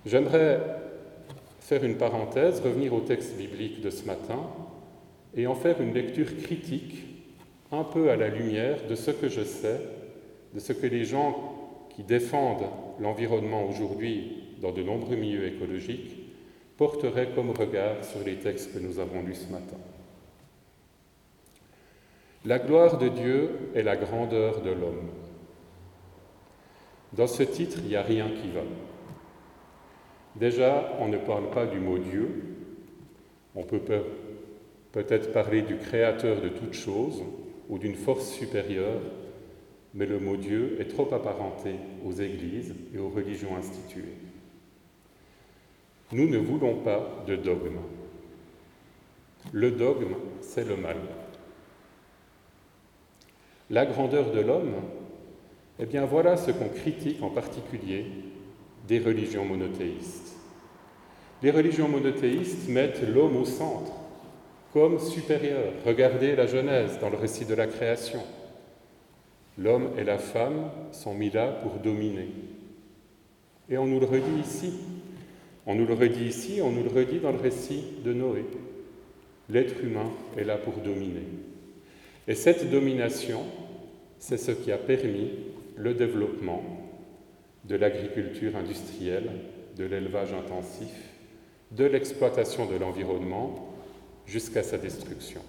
J'aimerais 0.05 0.61
faire 1.67 1.83
une 1.83 1.97
parenthèse, 1.97 2.61
revenir 2.61 2.93
au 2.93 3.01
texte 3.01 3.35
biblique 3.35 3.81
de 3.81 3.89
ce 3.89 4.05
matin 4.05 4.39
et 5.35 5.47
en 5.47 5.53
faire 5.53 5.81
une 5.81 5.93
lecture 5.93 6.37
critique, 6.37 7.03
un 7.73 7.83
peu 7.83 8.09
à 8.09 8.15
la 8.15 8.29
lumière 8.29 8.87
de 8.89 8.95
ce 8.95 9.11
que 9.11 9.27
je 9.27 9.43
sais, 9.43 9.81
de 10.53 10.61
ce 10.61 10.71
que 10.71 10.87
les 10.87 11.03
gens 11.03 11.89
qui 11.89 12.03
défendent 12.03 12.69
l'environnement 13.01 13.67
aujourd'hui 13.67 14.43
dans 14.61 14.71
de 14.71 14.81
nombreux 14.81 15.17
milieux 15.17 15.45
écologiques 15.45 16.15
porteraient 16.77 17.31
comme 17.35 17.51
regard 17.51 18.01
sur 18.05 18.23
les 18.25 18.35
textes 18.35 18.73
que 18.73 18.79
nous 18.79 18.99
avons 18.99 19.21
lus 19.21 19.35
ce 19.35 19.51
matin. 19.51 19.77
La 22.45 22.59
gloire 22.59 22.97
de 22.97 23.09
Dieu 23.09 23.71
est 23.75 23.83
la 23.83 23.97
grandeur 23.97 24.61
de 24.61 24.69
l'homme. 24.69 25.09
Dans 27.11 27.27
ce 27.27 27.43
titre, 27.43 27.79
il 27.83 27.89
n'y 27.89 27.97
a 27.97 28.03
rien 28.03 28.29
qui 28.29 28.51
va. 28.51 28.61
Déjà, 30.39 30.93
on 30.99 31.07
ne 31.07 31.17
parle 31.17 31.49
pas 31.49 31.65
du 31.65 31.79
mot 31.79 31.97
Dieu. 31.97 32.43
On 33.55 33.63
peut 33.63 33.81
peut-être 34.91 35.31
parler 35.31 35.63
du 35.63 35.77
créateur 35.77 36.41
de 36.41 36.49
toutes 36.49 36.73
choses 36.73 37.23
ou 37.69 37.79
d'une 37.79 37.95
force 37.95 38.29
supérieure, 38.29 39.01
mais 39.93 40.05
le 40.05 40.19
mot 40.19 40.37
Dieu 40.37 40.77
est 40.79 40.89
trop 40.89 41.11
apparenté 41.13 41.75
aux 42.05 42.11
églises 42.11 42.75
et 42.93 42.99
aux 42.99 43.09
religions 43.09 43.55
instituées. 43.57 44.13
Nous 46.11 46.29
ne 46.29 46.37
voulons 46.37 46.75
pas 46.75 47.23
de 47.27 47.35
dogme. 47.35 47.79
Le 49.51 49.71
dogme, 49.71 50.15
c'est 50.41 50.67
le 50.67 50.77
mal. 50.77 50.97
La 53.69 53.85
grandeur 53.85 54.31
de 54.31 54.39
l'homme, 54.39 54.75
eh 55.79 55.85
bien 55.85 56.05
voilà 56.05 56.37
ce 56.37 56.51
qu'on 56.51 56.69
critique 56.69 57.21
en 57.21 57.29
particulier 57.29 58.05
des 58.87 58.99
religions 58.99 59.45
monothéistes. 59.45 60.35
Les 61.43 61.51
religions 61.51 61.87
monothéistes 61.87 62.67
mettent 62.69 63.07
l'homme 63.07 63.35
au 63.37 63.45
centre, 63.45 63.91
comme 64.73 64.99
supérieur. 64.99 65.73
Regardez 65.85 66.35
la 66.35 66.47
Genèse 66.47 66.97
dans 66.99 67.09
le 67.09 67.17
récit 67.17 67.45
de 67.45 67.53
la 67.53 67.67
création. 67.67 68.21
L'homme 69.57 69.89
et 69.97 70.03
la 70.03 70.17
femme 70.17 70.69
sont 70.91 71.13
mis 71.13 71.29
là 71.29 71.47
pour 71.47 71.73
dominer. 71.73 72.29
Et 73.69 73.77
on 73.77 73.85
nous 73.85 73.99
le 73.99 74.05
redit 74.05 74.39
ici. 74.41 74.73
On 75.65 75.75
nous 75.75 75.85
le 75.85 75.93
redit 75.93 76.25
ici, 76.25 76.61
on 76.63 76.71
nous 76.71 76.83
le 76.83 76.89
redit 76.89 77.19
dans 77.19 77.31
le 77.31 77.39
récit 77.39 77.83
de 78.03 78.13
Noé. 78.13 78.45
L'être 79.49 79.83
humain 79.83 80.11
est 80.37 80.43
là 80.43 80.57
pour 80.57 80.75
dominer. 80.75 81.27
Et 82.27 82.35
cette 82.35 82.69
domination, 82.69 83.41
c'est 84.19 84.37
ce 84.37 84.51
qui 84.51 84.71
a 84.71 84.77
permis 84.77 85.31
le 85.75 85.93
développement 85.93 86.63
de 87.67 87.75
l'agriculture 87.75 88.55
industrielle, 88.55 89.29
de 89.75 89.85
l'élevage 89.85 90.33
intensif, 90.33 90.93
de 91.71 91.85
l'exploitation 91.85 92.65
de 92.65 92.77
l'environnement 92.77 93.73
jusqu'à 94.25 94.63
sa 94.63 94.77
destruction. 94.77 95.41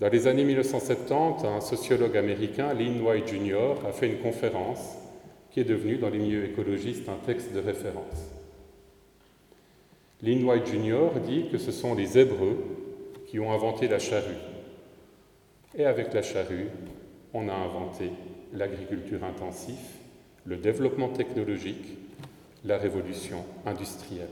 Dans 0.00 0.08
les 0.08 0.26
années 0.26 0.44
1970, 0.44 1.44
un 1.44 1.60
sociologue 1.60 2.16
américain, 2.16 2.74
Lynn 2.74 3.00
White 3.00 3.28
Jr., 3.28 3.86
a 3.86 3.92
fait 3.92 4.08
une 4.08 4.18
conférence 4.18 4.96
qui 5.50 5.60
est 5.60 5.64
devenue 5.64 5.98
dans 5.98 6.10
les 6.10 6.18
milieux 6.18 6.44
écologistes 6.44 7.08
un 7.08 7.24
texte 7.24 7.52
de 7.52 7.60
référence. 7.60 8.28
Lynn 10.20 10.44
White 10.44 10.66
Jr. 10.66 11.20
dit 11.24 11.48
que 11.50 11.58
ce 11.58 11.70
sont 11.70 11.94
les 11.94 12.18
Hébreux 12.18 12.58
qui 13.26 13.38
ont 13.38 13.52
inventé 13.52 13.88
la 13.88 13.98
charrue. 13.98 14.34
Et 15.76 15.84
avec 15.84 16.12
la 16.12 16.22
charrue, 16.22 16.68
on 17.32 17.48
a 17.48 17.54
inventé 17.54 18.10
l'agriculture 18.52 19.22
intensive, 19.24 19.76
le 20.44 20.56
développement 20.56 21.08
technologique, 21.08 21.98
la 22.64 22.78
révolution 22.78 23.44
industrielle. 23.66 24.28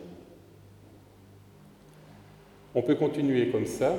On 2.74 2.82
peut 2.82 2.94
continuer 2.94 3.50
comme 3.50 3.66
ça, 3.66 3.94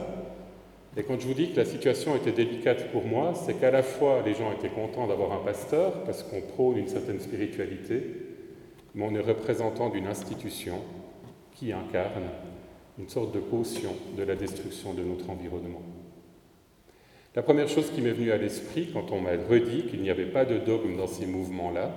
et 0.97 1.03
quand 1.03 1.19
je 1.19 1.27
vous 1.27 1.33
dis 1.33 1.51
que 1.51 1.57
la 1.57 1.65
situation 1.65 2.15
était 2.15 2.31
délicate 2.31 2.91
pour 2.91 3.05
moi, 3.05 3.33
c'est 3.35 3.59
qu'à 3.59 3.71
la 3.71 3.83
fois 3.83 4.21
les 4.25 4.33
gens 4.33 4.51
étaient 4.51 4.69
contents 4.69 5.07
d'avoir 5.07 5.31
un 5.33 5.43
pasteur, 5.43 6.03
parce 6.03 6.23
qu'on 6.23 6.41
prône 6.41 6.77
une 6.77 6.87
certaine 6.87 7.19
spiritualité, 7.19 8.03
mais 8.95 9.05
on 9.07 9.15
est 9.15 9.19
représentant 9.19 9.89
d'une 9.89 10.07
institution 10.07 10.81
qui 11.53 11.71
incarne 11.71 12.29
une 12.99 13.09
sorte 13.09 13.33
de 13.33 13.39
caution 13.39 13.95
de 14.17 14.23
la 14.23 14.35
destruction 14.35 14.93
de 14.93 15.03
notre 15.03 15.29
environnement. 15.29 15.81
La 17.35 17.41
première 17.41 17.67
chose 17.67 17.89
qui 17.89 18.01
m'est 18.01 18.11
venue 18.11 18.31
à 18.31 18.37
l'esprit 18.37 18.89
quand 18.93 19.11
on 19.11 19.19
m'a 19.19 19.31
redit 19.31 19.87
qu'il 19.87 20.01
n'y 20.01 20.11
avait 20.11 20.27
pas 20.27 20.45
de 20.45 20.59
dogme 20.59 20.95
dans 20.97 21.07
ces 21.07 21.25
mouvements-là, 21.25 21.91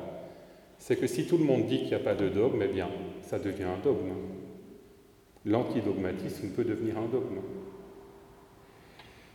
c'est 0.79 0.97
que 0.97 1.07
si 1.07 1.27
tout 1.27 1.37
le 1.37 1.45
monde 1.45 1.67
dit 1.67 1.81
qu'il 1.81 1.89
n'y 1.89 1.95
a 1.95 1.99
pas 1.99 2.15
de 2.15 2.29
dogme, 2.29 2.63
eh 2.63 2.69
bien, 2.69 2.89
ça 3.23 3.39
devient 3.39 3.65
un 3.65 3.79
dogme. 3.83 4.13
L'antidogmatisme 5.45 6.51
peut 6.51 6.65
devenir 6.65 6.97
un 6.97 7.07
dogme. 7.07 7.41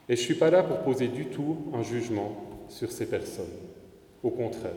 Et 0.09 0.15
je 0.15 0.21
ne 0.21 0.25
suis 0.25 0.35
pas 0.35 0.49
là 0.49 0.63
pour 0.63 0.79
poser 0.79 1.07
du 1.07 1.27
tout 1.27 1.71
un 1.73 1.83
jugement 1.83 2.35
sur 2.67 2.91
ces 2.91 3.05
personnes. 3.05 3.45
Au 4.23 4.31
contraire. 4.31 4.71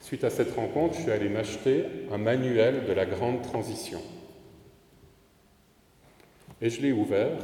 Suite 0.00 0.24
à 0.24 0.30
cette 0.30 0.54
rencontre, 0.54 0.94
je 0.96 1.02
suis 1.02 1.10
allé 1.10 1.28
m'acheter 1.28 1.84
un 2.10 2.18
manuel 2.18 2.86
de 2.86 2.92
la 2.92 3.04
grande 3.04 3.42
transition. 3.42 4.00
Et 6.62 6.70
je 6.70 6.80
l'ai 6.80 6.92
ouvert. 6.92 7.36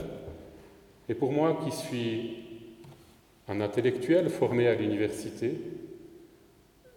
Et 1.09 1.15
pour 1.15 1.33
moi 1.33 1.61
qui 1.65 1.71
suis 1.71 2.46
un 3.49 3.61
intellectuel 3.61 4.29
formé 4.29 4.67
à 4.67 4.75
l'université, 4.75 5.55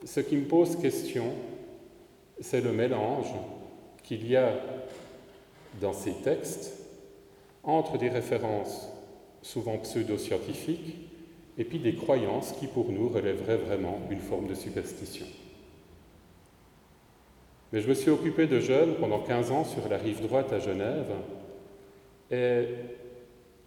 ce 0.06 0.20
qui 0.20 0.38
me 0.38 0.46
pose 0.46 0.78
question, 0.78 1.34
c'est 2.40 2.62
le 2.62 2.72
mélange 2.72 3.32
qu'il 4.04 4.28
y 4.28 4.36
a 4.36 4.54
dans 5.82 5.94
ces 5.94 6.14
textes 6.14 6.74
entre 7.64 7.98
des 7.98 8.10
références 8.10 8.90
souvent 9.42 9.78
pseudo-scientifiques 9.78 10.96
et 11.58 11.64
puis 11.64 11.80
des 11.80 11.96
croyances 11.96 12.54
qui 12.54 12.68
pour 12.68 12.92
nous 12.92 13.10
relèveraient 13.10 13.58
vraiment 13.58 14.00
d'une 14.10 14.22
forme 14.22 14.48
de 14.48 14.56
superstition. 14.56 15.26
Mais 17.72 17.82
je 17.82 17.90
me 17.90 17.94
suis 17.94 18.10
occupé 18.10 18.48
de 18.48 18.60
jeunes 18.60 18.96
pendant 18.96 19.20
15 19.20 19.52
ans 19.52 19.64
sur 19.64 19.88
la 19.90 19.98
rive 19.98 20.22
droite 20.26 20.52
à 20.54 20.60
Genève 20.60 21.12
et 22.32 22.66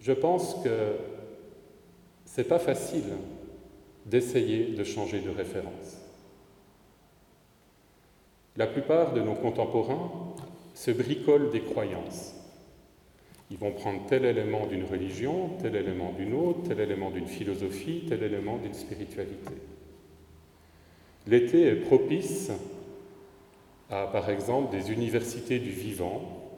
je 0.01 0.11
pense 0.11 0.55
que 0.63 0.97
c'est 2.33 2.47
pas 2.47 2.57
facile 2.57 3.13
d'essayer 4.07 4.73
de 4.75 4.83
changer 4.83 5.19
de 5.19 5.29
référence. 5.29 5.99
La 8.57 8.65
plupart 8.65 9.13
de 9.13 9.21
nos 9.21 9.35
contemporains 9.35 10.11
se 10.73 10.89
bricolent 10.89 11.51
des 11.51 11.61
croyances. 11.61 12.33
Ils 13.51 13.57
vont 13.57 13.71
prendre 13.71 14.07
tel 14.07 14.25
élément 14.25 14.65
d'une 14.65 14.83
religion, 14.83 15.51
tel 15.61 15.75
élément 15.75 16.11
d'une 16.11 16.33
autre, 16.33 16.63
tel 16.67 16.79
élément 16.79 17.11
d'une 17.11 17.27
philosophie, 17.27 18.05
tel 18.09 18.23
élément 18.23 18.57
d'une 18.57 18.73
spiritualité. 18.73 19.53
L'été 21.27 21.67
est 21.67 21.75
propice 21.75 22.51
à, 23.91 24.07
par 24.07 24.31
exemple, 24.31 24.75
des 24.75 24.91
universités 24.91 25.59
du 25.59 25.69
vivant 25.69 26.49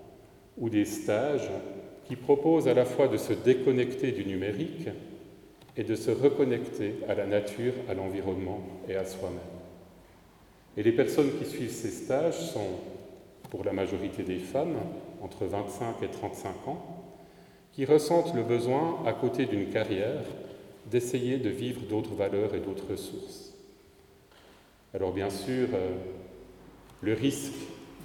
ou 0.58 0.70
des 0.70 0.86
stages 0.86 1.52
qui 2.06 2.16
proposent 2.16 2.70
à 2.70 2.74
la 2.74 2.86
fois 2.86 3.10
de 3.10 3.18
se 3.18 3.34
déconnecter 3.34 4.14
du 4.14 4.24
numérique 4.24 4.88
et 5.78 5.84
de 5.84 5.96
se 5.96 6.12
reconnecter 6.12 6.96
à 7.08 7.16
la 7.16 7.26
nature, 7.26 7.74
à 7.90 7.94
l'environnement 7.94 8.62
et 8.88 8.96
à 8.96 9.06
soi-même. 9.06 9.40
Et 10.78 10.84
les 10.84 10.92
personnes 10.92 11.32
qui 11.38 11.46
suivent 11.46 11.72
ces 11.72 11.90
stages 11.90 12.40
sont, 12.52 12.80
pour 13.50 13.64
la 13.64 13.74
majorité 13.74 14.24
des 14.24 14.40
femmes, 14.40 14.78
entre 15.22 15.46
25 15.46 16.04
et 16.04 16.08
35 16.08 16.68
ans, 16.68 17.06
qui 17.72 17.86
ressentent 17.86 18.34
le 18.34 18.44
besoin, 18.44 19.04
à 19.06 19.14
côté 19.14 19.46
d'une 19.46 19.70
carrière, 19.70 20.24
d'essayer 20.90 21.38
de 21.38 21.50
vivre 21.50 21.82
d'autres 21.90 22.14
valeurs 22.14 22.56
et 22.56 22.60
d'autres 22.60 22.92
ressources. 22.92 23.54
Alors 24.94 25.12
bien 25.12 25.30
sûr, 25.30 25.68
euh, 25.74 25.92
le 27.02 27.14
risque 27.14 27.54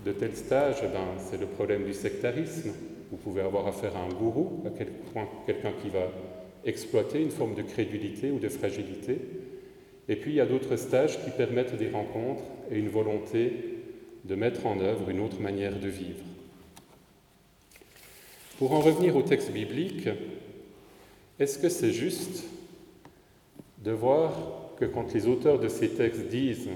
de 0.04 0.12
tel 0.12 0.34
stage, 0.34 0.76
eh 0.82 0.88
ben, 0.88 1.06
c'est 1.18 1.38
le 1.38 1.46
problème 1.46 1.84
du 1.84 1.92
sectarisme. 1.92 2.72
Vous 3.10 3.16
pouvez 3.16 3.42
avoir 3.42 3.66
affaire 3.66 3.96
à 3.96 4.00
un 4.00 4.08
gourou, 4.08 4.64
à 4.66 4.70
quelqu'un 4.70 5.72
qui 5.82 5.88
va 5.90 6.08
exploiter 6.64 7.20
une 7.20 7.30
forme 7.30 7.54
de 7.54 7.62
crédulité 7.62 8.30
ou 8.30 8.38
de 8.38 8.48
fragilité. 8.48 9.18
Et 10.08 10.16
puis 10.16 10.32
il 10.32 10.36
y 10.36 10.40
a 10.40 10.46
d'autres 10.46 10.76
stages 10.76 11.22
qui 11.24 11.30
permettent 11.30 11.76
des 11.76 11.90
rencontres 11.90 12.42
et 12.70 12.78
une 12.78 12.88
volonté 12.88 13.52
de 14.24 14.34
mettre 14.34 14.66
en 14.66 14.80
œuvre 14.80 15.08
une 15.08 15.20
autre 15.20 15.40
manière 15.40 15.78
de 15.78 15.88
vivre. 15.88 16.24
Pour 18.58 18.72
en 18.72 18.80
revenir 18.80 19.16
au 19.16 19.22
texte 19.22 19.52
biblique, 19.52 20.08
est-ce 21.38 21.58
que 21.58 21.70
c'est 21.70 21.92
juste 21.92 22.44
de 23.78 23.92
voir 23.92 24.34
que 24.78 24.84
quand 24.84 25.14
les 25.14 25.26
auteurs 25.26 25.58
de 25.58 25.68
ces 25.68 25.90
textes 25.90 26.28
disent 26.28 26.68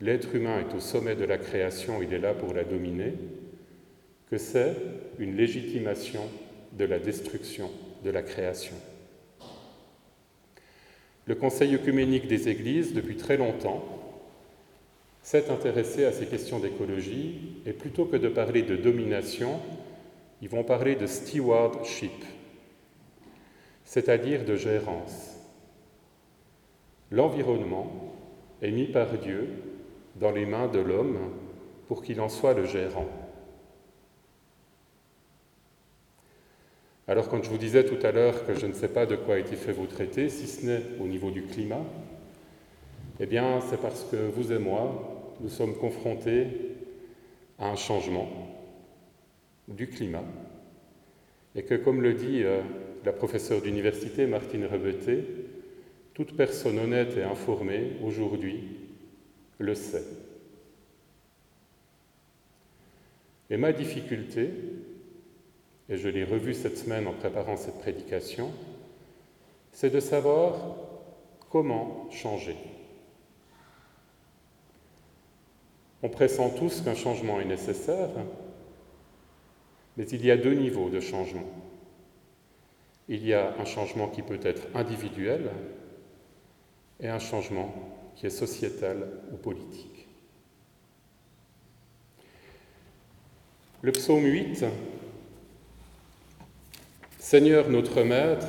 l'être 0.00 0.34
humain 0.34 0.60
est 0.60 0.74
au 0.74 0.80
sommet 0.80 1.14
de 1.14 1.24
la 1.24 1.38
création, 1.38 2.02
il 2.02 2.12
est 2.12 2.18
là 2.18 2.34
pour 2.34 2.52
la 2.52 2.64
dominer, 2.64 3.14
que 4.30 4.36
c'est 4.36 4.74
une 5.18 5.36
légitimation 5.36 6.22
de 6.72 6.84
la 6.84 6.98
destruction 6.98 7.70
de 8.04 8.10
la 8.10 8.22
création. 8.22 8.74
Le 11.26 11.34
Conseil 11.34 11.74
œcuménique 11.74 12.28
des 12.28 12.48
Églises, 12.48 12.94
depuis 12.94 13.16
très 13.16 13.36
longtemps, 13.36 13.84
s'est 15.22 15.50
intéressé 15.50 16.04
à 16.04 16.12
ces 16.12 16.26
questions 16.26 16.60
d'écologie 16.60 17.60
et 17.66 17.72
plutôt 17.72 18.04
que 18.04 18.16
de 18.16 18.28
parler 18.28 18.62
de 18.62 18.76
domination, 18.76 19.58
ils 20.40 20.48
vont 20.48 20.62
parler 20.62 20.94
de 20.94 21.06
stewardship, 21.06 22.24
c'est-à-dire 23.84 24.44
de 24.44 24.54
gérance. 24.54 25.36
L'environnement 27.10 27.90
est 28.62 28.70
mis 28.70 28.86
par 28.86 29.18
Dieu 29.18 29.48
dans 30.20 30.30
les 30.30 30.46
mains 30.46 30.68
de 30.68 30.78
l'homme 30.78 31.18
pour 31.88 32.04
qu'il 32.04 32.20
en 32.20 32.28
soit 32.28 32.54
le 32.54 32.66
gérant. 32.66 33.25
Alors 37.08 37.28
quand 37.28 37.42
je 37.42 37.50
vous 37.50 37.58
disais 37.58 37.84
tout 37.84 38.04
à 38.04 38.10
l'heure 38.10 38.44
que 38.46 38.54
je 38.54 38.66
ne 38.66 38.72
sais 38.72 38.88
pas 38.88 39.06
de 39.06 39.14
quoi 39.14 39.36
a 39.36 39.38
été 39.38 39.54
fait 39.54 39.72
vos 39.72 39.86
traités, 39.86 40.28
si 40.28 40.48
ce 40.48 40.66
n'est 40.66 40.82
au 41.00 41.06
niveau 41.06 41.30
du 41.30 41.42
climat, 41.42 41.84
eh 43.20 43.26
bien 43.26 43.60
c'est 43.60 43.80
parce 43.80 44.04
que 44.04 44.16
vous 44.16 44.52
et 44.52 44.58
moi, 44.58 45.36
nous 45.40 45.48
sommes 45.48 45.76
confrontés 45.76 46.48
à 47.60 47.70
un 47.70 47.76
changement 47.76 48.28
du 49.68 49.86
climat 49.86 50.24
et 51.54 51.62
que 51.62 51.74
comme 51.74 52.02
le 52.02 52.12
dit 52.12 52.42
euh, 52.42 52.60
la 53.04 53.12
professeure 53.12 53.62
d'université 53.62 54.26
Martine 54.26 54.66
Rebeté, 54.66 55.24
toute 56.12 56.36
personne 56.36 56.78
honnête 56.78 57.16
et 57.16 57.22
informée 57.22 57.92
aujourd'hui 58.02 58.64
le 59.58 59.74
sait. 59.76 60.04
Et 63.48 63.56
ma 63.56 63.72
difficulté, 63.72 64.50
et 65.88 65.96
je 65.96 66.08
l'ai 66.08 66.24
revu 66.24 66.54
cette 66.54 66.78
semaine 66.78 67.06
en 67.06 67.12
préparant 67.12 67.56
cette 67.56 67.78
prédication, 67.78 68.50
c'est 69.72 69.90
de 69.90 70.00
savoir 70.00 70.54
comment 71.50 72.08
changer. 72.10 72.56
On 76.02 76.08
pressent 76.08 76.54
tous 76.56 76.82
qu'un 76.82 76.94
changement 76.94 77.40
est 77.40 77.44
nécessaire, 77.44 78.10
mais 79.96 80.06
il 80.08 80.24
y 80.24 80.30
a 80.30 80.36
deux 80.36 80.54
niveaux 80.54 80.90
de 80.90 81.00
changement. 81.00 81.46
Il 83.08 83.24
y 83.24 83.32
a 83.34 83.54
un 83.58 83.64
changement 83.64 84.08
qui 84.08 84.22
peut 84.22 84.40
être 84.42 84.66
individuel 84.74 85.50
et 87.00 87.08
un 87.08 87.18
changement 87.18 87.72
qui 88.16 88.26
est 88.26 88.30
sociétal 88.30 89.08
ou 89.32 89.36
politique. 89.36 90.08
Le 93.82 93.92
psaume 93.92 94.24
8 94.24 94.64
Seigneur 97.28 97.68
notre 97.68 98.04
Maître, 98.04 98.46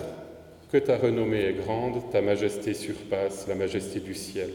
que 0.72 0.78
ta 0.78 0.98
renommée 0.98 1.46
est 1.46 1.54
grande, 1.54 2.12
ta 2.12 2.22
majesté 2.22 2.76
surpasse 2.76 3.48
la 3.48 3.56
majesté 3.56 4.00
du 4.00 4.14
ciel. 4.14 4.52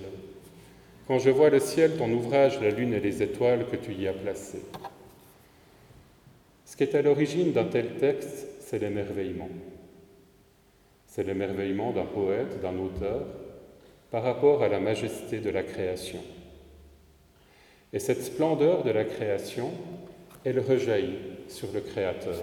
Quand 1.09 1.19
je 1.19 1.31
vois 1.31 1.50
le 1.50 1.59
ciel, 1.59 1.97
ton 1.97 2.09
ouvrage, 2.12 2.61
la 2.61 2.71
lune 2.71 2.95
et 2.95 3.00
les 3.00 3.21
étoiles 3.21 3.67
que 3.69 3.75
tu 3.75 3.93
y 3.95 4.07
as 4.07 4.12
placées. 4.12 4.62
Ce 6.64 6.76
qui 6.76 6.85
est 6.85 6.95
à 6.95 7.02
l'origine 7.02 7.50
d'un 7.50 7.64
tel 7.64 7.97
texte, 7.97 8.47
c'est 8.61 8.79
l'émerveillement. 8.79 9.49
C'est 11.09 11.26
l'émerveillement 11.26 11.91
d'un 11.91 12.07
poète, 12.07 12.61
d'un 12.62 12.79
auteur, 12.79 13.27
par 14.12 14.23
rapport 14.23 14.62
à 14.62 14.68
la 14.68 14.79
majesté 14.79 15.40
de 15.40 15.51
la 15.51 15.64
création. 15.64 16.20
Et 17.92 17.99
cette 17.99 18.23
splendeur 18.23 18.85
de 18.85 18.92
la 18.92 19.03
création, 19.03 19.73
elle 20.44 20.61
rejaillit 20.61 21.18
sur 21.49 21.73
le 21.73 21.81
Créateur. 21.81 22.40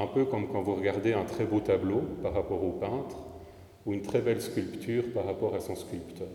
Un 0.00 0.06
peu 0.06 0.24
comme 0.24 0.48
quand 0.48 0.62
vous 0.62 0.76
regardez 0.76 1.12
un 1.12 1.24
très 1.24 1.44
beau 1.44 1.60
tableau 1.60 2.00
par 2.22 2.32
rapport 2.32 2.64
au 2.64 2.70
peintre 2.70 3.18
ou 3.84 3.92
une 3.92 4.00
très 4.00 4.22
belle 4.22 4.40
sculpture 4.40 5.12
par 5.12 5.26
rapport 5.26 5.54
à 5.54 5.60
son 5.60 5.76
sculpteur. 5.76 6.28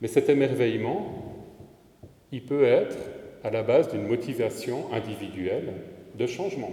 Mais 0.00 0.06
cet 0.06 0.28
émerveillement, 0.28 1.12
il 2.30 2.44
peut 2.46 2.62
être 2.62 2.96
à 3.42 3.50
la 3.50 3.64
base 3.64 3.90
d'une 3.90 4.06
motivation 4.06 4.92
individuelle 4.92 5.74
de 6.14 6.26
changement. 6.28 6.72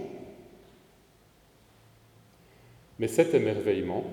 Mais 3.00 3.08
cet 3.08 3.34
émerveillement, 3.34 4.04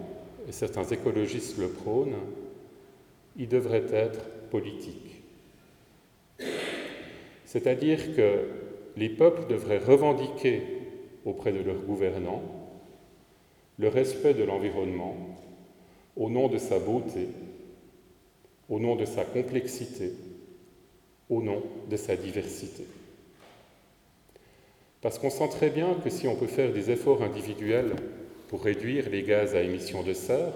et 0.48 0.52
certains 0.52 0.86
écologistes 0.86 1.60
le 1.60 1.70
prônent, 1.70 2.18
il 3.38 3.48
devrait 3.48 3.86
être 3.94 4.20
politique. 4.50 5.22
C'est-à-dire 7.46 8.16
que 8.16 8.65
les 8.98 9.10
peuples 9.10 9.48
devraient 9.48 9.78
revendiquer 9.78 10.62
auprès 11.26 11.52
de 11.52 11.62
leurs 11.62 11.82
gouvernants 11.82 12.44
le 13.78 13.88
respect 13.90 14.34
de 14.34 14.44
l'environnement 14.44 15.16
au 16.16 16.30
nom 16.30 16.48
de 16.48 16.58
sa 16.58 16.80
beauté, 16.80 17.28
au 18.70 18.80
nom 18.80 18.96
de 18.96 19.06
sa 19.06 19.26
complexité, 19.26 20.14
au 21.30 21.42
nom 21.42 21.62
de 21.90 21.98
sa 21.98 22.16
diversité. 22.16 22.86
Parce 25.02 25.20
qu'on 25.20 25.30
sent 25.30 25.50
très 25.50 25.70
bien 25.70 25.94
que 26.04 26.10
si 26.10 26.28
on 26.28 26.36
peut 26.36 26.48
faire 26.48 26.72
des 26.72 26.90
efforts 26.90 27.22
individuels 27.22 27.96
pour 28.48 28.64
réduire 28.64 29.10
les 29.10 29.24
gaz 29.24 29.56
à 29.56 29.62
émissions 29.62 30.04
de 30.04 30.14
serre, 30.14 30.54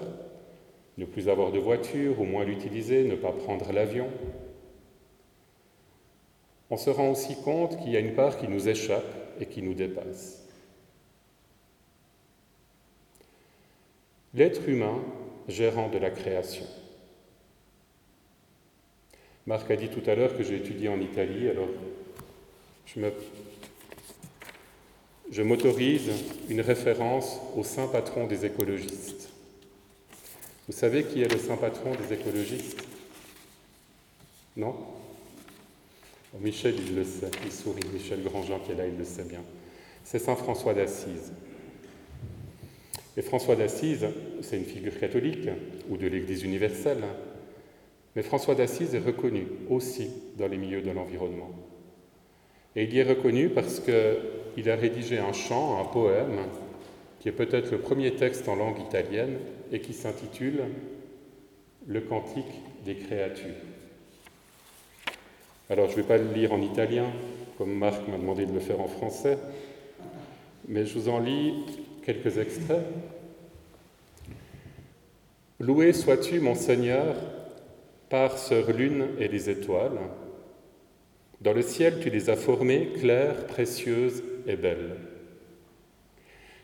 ne 0.98 1.04
plus 1.04 1.28
avoir 1.28 1.52
de 1.52 1.58
voiture 1.58 2.20
ou 2.20 2.24
moins 2.24 2.44
l'utiliser, 2.44 3.04
ne 3.04 3.16
pas 3.16 3.32
prendre 3.32 3.72
l'avion, 3.72 4.08
on 6.70 6.76
se 6.76 6.88
rend 6.90 7.10
aussi 7.10 7.36
compte 7.42 7.78
qu'il 7.80 7.90
y 7.90 7.96
a 7.96 8.00
une 8.00 8.14
part 8.14 8.38
qui 8.38 8.46
nous 8.48 8.68
échappe 8.68 9.04
et 9.40 9.46
qui 9.46 9.60
nous 9.62 9.74
dépasse. 9.74 10.44
L'être 14.34 14.68
humain 14.68 15.02
gérant 15.48 15.88
de 15.88 15.98
la 15.98 16.10
création. 16.10 16.66
Marc 19.46 19.68
a 19.70 19.76
dit 19.76 19.88
tout 19.88 20.08
à 20.08 20.14
l'heure 20.14 20.36
que 20.36 20.44
j'ai 20.44 20.56
étudié 20.56 20.88
en 20.88 21.00
Italie, 21.00 21.48
alors 21.48 21.68
je 25.30 25.42
m'autorise 25.42 26.10
une 26.48 26.60
référence 26.60 27.40
au 27.56 27.64
saint 27.64 27.88
patron 27.88 28.26
des 28.28 28.44
écologistes. 28.44 29.30
Vous 30.68 30.72
savez 30.72 31.02
qui 31.02 31.22
est 31.22 31.32
le 31.32 31.38
saint 31.38 31.56
patron 31.56 31.92
des 31.96 32.14
écologistes? 32.14 32.84
Non? 34.56 34.76
Michel, 36.38 36.74
il 36.78 36.94
le 36.94 37.04
sait, 37.04 37.30
il 37.44 37.50
sourit. 37.50 37.82
Michel 37.92 38.22
Grandjean 38.22 38.60
qui 38.60 38.72
est 38.72 38.76
là, 38.76 38.86
il 38.86 38.96
le 38.96 39.04
sait 39.04 39.24
bien. 39.24 39.42
C'est 40.04 40.18
Saint 40.18 40.36
François 40.36 40.74
d'Assise. 40.74 41.32
Et 43.16 43.22
François 43.22 43.56
d'Assise, 43.56 44.06
c'est 44.40 44.56
une 44.56 44.64
figure 44.64 44.98
catholique 44.98 45.48
ou 45.88 45.96
de 45.96 46.06
l'Église 46.06 46.42
universelle. 46.42 47.02
Mais 48.14 48.22
François 48.22 48.54
d'Assise 48.54 48.94
est 48.94 49.00
reconnu 49.00 49.46
aussi 49.68 50.08
dans 50.38 50.46
les 50.46 50.56
milieux 50.56 50.82
de 50.82 50.90
l'environnement. 50.90 51.50
Et 52.76 52.84
il 52.84 52.94
y 52.94 52.98
est 53.00 53.04
reconnu 53.04 53.48
parce 53.48 53.80
qu'il 53.80 54.70
a 54.70 54.76
rédigé 54.76 55.18
un 55.18 55.32
chant, 55.32 55.80
un 55.80 55.84
poème, 55.84 56.38
qui 57.18 57.28
est 57.28 57.32
peut-être 57.32 57.70
le 57.72 57.78
premier 57.78 58.14
texte 58.14 58.48
en 58.48 58.54
langue 58.54 58.80
italienne 58.80 59.38
et 59.72 59.80
qui 59.80 59.92
s'intitule 59.92 60.62
Le 61.86 62.00
Cantique 62.00 62.46
des 62.84 62.94
créatures. 62.94 63.69
Alors 65.70 65.86
je 65.86 65.92
ne 65.92 65.96
vais 65.98 66.08
pas 66.08 66.18
le 66.18 66.32
lire 66.32 66.52
en 66.52 66.60
italien, 66.60 67.06
comme 67.56 67.72
Marc 67.72 68.08
m'a 68.08 68.18
demandé 68.18 68.44
de 68.44 68.52
le 68.52 68.58
faire 68.58 68.80
en 68.80 68.88
français, 68.88 69.38
mais 70.66 70.84
je 70.84 70.98
vous 70.98 71.08
en 71.08 71.20
lis 71.20 71.54
quelques 72.04 72.38
extraits. 72.38 72.82
Loué 75.60 75.92
sois-tu, 75.92 76.40
mon 76.40 76.56
Seigneur, 76.56 77.14
par 78.08 78.36
sœur 78.36 78.72
lune 78.72 79.10
et 79.20 79.28
les 79.28 79.48
étoiles. 79.48 80.00
Dans 81.40 81.52
le 81.52 81.62
ciel, 81.62 82.00
tu 82.00 82.10
les 82.10 82.30
as 82.30 82.36
formées 82.36 82.88
claires, 82.98 83.46
précieuses 83.46 84.24
et 84.48 84.56
belles. 84.56 84.96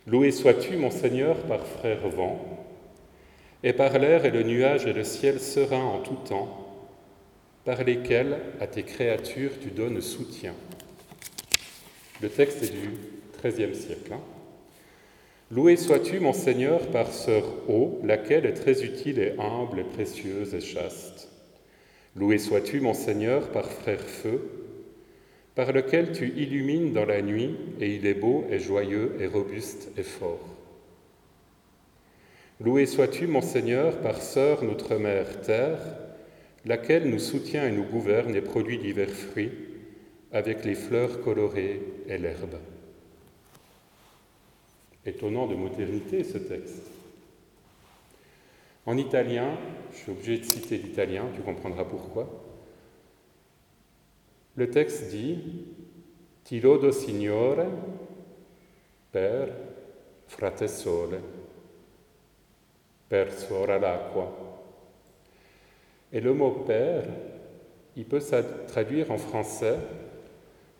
Loué 0.08 0.32
sois-tu, 0.32 0.76
mon 0.76 0.90
Seigneur, 0.90 1.36
par 1.42 1.64
frère 1.64 2.08
vent, 2.08 2.44
et 3.62 3.72
par 3.72 4.00
l'air 4.00 4.24
et 4.24 4.32
le 4.32 4.42
nuage 4.42 4.84
et 4.84 4.92
le 4.92 5.04
ciel 5.04 5.38
serein 5.38 5.84
en 5.84 6.00
tout 6.00 6.18
temps 6.28 6.65
par 7.66 7.82
lesquels 7.82 8.38
à 8.60 8.68
tes 8.68 8.84
créatures 8.84 9.50
tu 9.60 9.70
donnes 9.70 10.00
soutien. 10.00 10.54
Le 12.22 12.28
texte 12.28 12.62
est 12.62 12.72
du 12.72 12.90
XIIIe 13.42 13.74
siècle. 13.74 14.12
Hein. 14.12 14.20
Loué 15.50 15.76
sois-tu, 15.76 16.20
mon 16.20 16.32
Seigneur, 16.32 16.86
par 16.92 17.12
sœur 17.12 17.44
eau, 17.68 18.00
laquelle 18.04 18.46
est 18.46 18.54
très 18.54 18.84
utile 18.84 19.18
et 19.18 19.34
humble 19.38 19.80
et 19.80 19.84
précieuse 19.84 20.54
et 20.54 20.60
chaste. 20.60 21.28
Loué 22.14 22.38
sois-tu, 22.38 22.80
mon 22.80 22.94
Seigneur, 22.94 23.48
par 23.50 23.66
frère 23.66 24.00
feu, 24.00 24.48
par 25.56 25.72
lequel 25.72 26.12
tu 26.12 26.32
illumines 26.36 26.92
dans 26.92 27.04
la 27.04 27.20
nuit, 27.20 27.56
et 27.80 27.96
il 27.96 28.06
est 28.06 28.14
beau 28.14 28.46
et 28.48 28.60
joyeux 28.60 29.16
et 29.18 29.26
robuste 29.26 29.90
et 29.98 30.04
fort. 30.04 30.54
Loué 32.60 32.86
sois-tu, 32.86 33.26
mon 33.26 33.42
Seigneur, 33.42 33.98
par 33.98 34.22
sœur 34.22 34.62
notre 34.62 34.94
mère 34.96 35.40
terre, 35.40 36.05
laquelle 36.66 37.08
nous 37.08 37.20
soutient 37.20 37.66
et 37.66 37.72
nous 37.72 37.84
gouverne 37.84 38.34
et 38.34 38.42
produit 38.42 38.78
divers 38.78 39.08
fruits, 39.08 39.52
avec 40.32 40.64
les 40.64 40.74
fleurs 40.74 41.22
colorées 41.22 41.80
et 42.08 42.18
l'herbe. 42.18 42.56
Étonnant 45.06 45.46
de 45.46 45.54
modernité 45.54 46.24
ce 46.24 46.38
texte. 46.38 46.82
En 48.84 48.96
italien, 48.96 49.56
je 49.92 49.96
suis 49.98 50.12
obligé 50.12 50.38
de 50.38 50.44
citer 50.44 50.78
l'italien, 50.78 51.26
tu 51.34 51.40
comprendras 51.42 51.84
pourquoi. 51.84 52.28
Le 54.56 54.68
texte 54.68 55.10
dit 55.10 55.38
Ti 56.44 56.60
lodo 56.60 56.92
Signore 56.92 57.66
per 59.10 59.52
frate 60.26 60.68
sole, 60.68 61.20
per 63.08 63.32
suora 63.32 63.78
l'acqua. 63.78 64.45
Et 66.12 66.20
le 66.20 66.34
mot 66.34 66.50
père, 66.66 67.04
il 67.96 68.04
peut 68.04 68.20
se 68.20 68.36
traduire 68.66 69.10
en 69.10 69.18
français 69.18 69.76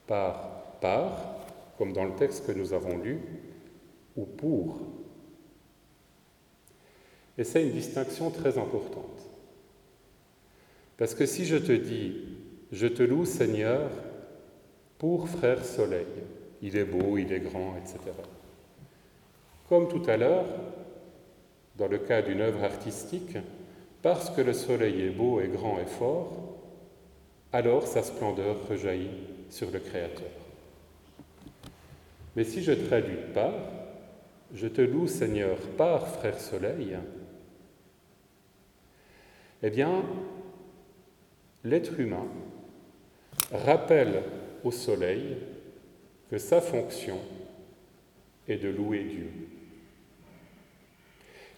par 0.07 0.57
par, 0.81 1.37
comme 1.79 1.93
dans 1.93 2.05
le 2.05 2.15
texte 2.15 2.47
que 2.47 2.53
nous 2.53 2.73
avons 2.73 2.99
lu, 2.99 3.21
ou 4.17 4.25
pour. 4.25 4.81
Et 7.39 7.45
c'est 7.45 7.63
une 7.63 7.73
distinction 7.73 8.31
très 8.31 8.59
importante. 8.59 9.29
Parce 10.97 11.15
que 11.15 11.27
si 11.27 11.45
je 11.45 11.57
te 11.57 11.73
dis, 11.73 12.37
je 12.73 12.87
te 12.87 13.03
loue 13.03 13.27
Seigneur 13.27 13.91
pour 14.99 15.29
frère 15.29 15.65
soleil, 15.65 16.07
il 16.63 16.77
est 16.77 16.85
beau, 16.85 17.19
il 17.19 17.31
est 17.33 17.41
grand, 17.41 17.75
etc. 17.77 17.99
Comme 19.69 19.89
tout 19.89 20.03
à 20.09 20.17
l'heure, 20.17 20.47
dans 21.77 21.89
le 21.89 21.99
cas 21.99 22.23
d'une 22.23 22.41
œuvre 22.41 22.65
artistique, 22.65 23.37
parce 24.03 24.31
que 24.31 24.41
le 24.41 24.53
soleil 24.53 25.03
est 25.03 25.11
beau 25.11 25.41
et 25.41 25.49
grand 25.49 25.79
et 25.79 25.87
fort, 25.87 26.57
alors 27.53 27.87
sa 27.87 28.03
splendeur 28.03 28.69
rejaillit 28.69 29.11
sur 29.51 29.71
le 29.71 29.79
Créateur. 29.79 30.31
Mais 32.35 32.45
si 32.45 32.63
je 32.63 32.73
traduis 32.73 33.33
par, 33.33 33.55
je 34.55 34.69
te 34.69 34.83
loue 34.83 35.07
Seigneur 35.07 35.57
par 35.77 36.07
frère 36.07 36.39
soleil, 36.39 36.97
eh 39.63 39.71
bien, 39.71 40.05
l'être 41.65 41.99
humain 41.99 42.27
rappelle 43.53 44.23
au 44.63 44.71
soleil 44.71 45.39
que 46.31 46.39
sa 46.39 46.61
fonction 46.61 47.19
est 48.49 48.59
de 48.59 48.69
louer 48.69 49.05
Dieu. 49.05 49.31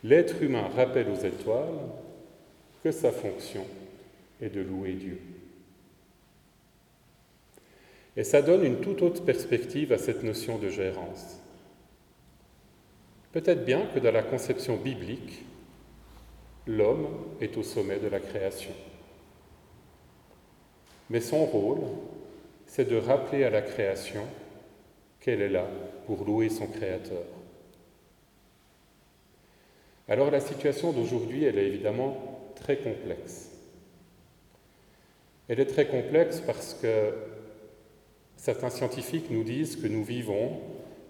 L'être 0.04 0.42
humain 0.42 0.68
rappelle 0.76 1.08
aux 1.10 1.24
étoiles 1.24 1.80
que 2.82 2.90
sa 2.90 3.10
fonction 3.10 3.64
est 4.40 4.50
de 4.50 4.60
louer 4.60 4.94
Dieu. 4.94 5.20
Et 8.16 8.24
ça 8.24 8.42
donne 8.42 8.64
une 8.64 8.80
toute 8.80 9.02
autre 9.02 9.24
perspective 9.24 9.92
à 9.92 9.98
cette 9.98 10.22
notion 10.22 10.58
de 10.58 10.68
gérance. 10.68 11.40
Peut-être 13.32 13.64
bien 13.64 13.86
que 13.94 14.00
dans 14.00 14.10
la 14.10 14.22
conception 14.22 14.76
biblique, 14.76 15.44
l'homme 16.66 17.08
est 17.40 17.56
au 17.56 17.62
sommet 17.62 17.98
de 17.98 18.08
la 18.08 18.20
création. 18.20 18.72
Mais 21.10 21.20
son 21.20 21.44
rôle, 21.44 21.80
c'est 22.66 22.88
de 22.88 22.96
rappeler 22.96 23.44
à 23.44 23.50
la 23.50 23.62
création 23.62 24.24
qu'elle 25.20 25.40
est 25.40 25.48
là 25.48 25.66
pour 26.06 26.24
louer 26.24 26.48
son 26.48 26.66
Créateur. 26.66 27.24
Alors 30.08 30.30
la 30.30 30.40
situation 30.40 30.92
d'aujourd'hui, 30.92 31.44
elle 31.44 31.58
est 31.58 31.66
évidemment 31.66 32.27
très 32.60 32.76
complexe. 32.76 33.50
Elle 35.48 35.60
est 35.60 35.66
très 35.66 35.86
complexe 35.86 36.40
parce 36.40 36.74
que 36.74 37.14
certains 38.36 38.70
scientifiques 38.70 39.30
nous 39.30 39.44
disent 39.44 39.76
que 39.76 39.86
nous 39.86 40.04
vivons 40.04 40.60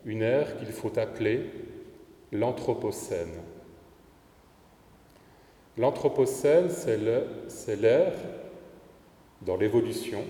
une 0.05 0.23
ère 0.23 0.59
qu'il 0.59 0.69
faut 0.69 0.97
appeler 0.99 1.51
l'Anthropocène. 2.31 3.35
L'Anthropocène, 5.77 6.71
c'est 6.71 7.77
l'ère 7.77 8.15
dans 9.43 9.57
l'évolution 9.57 10.25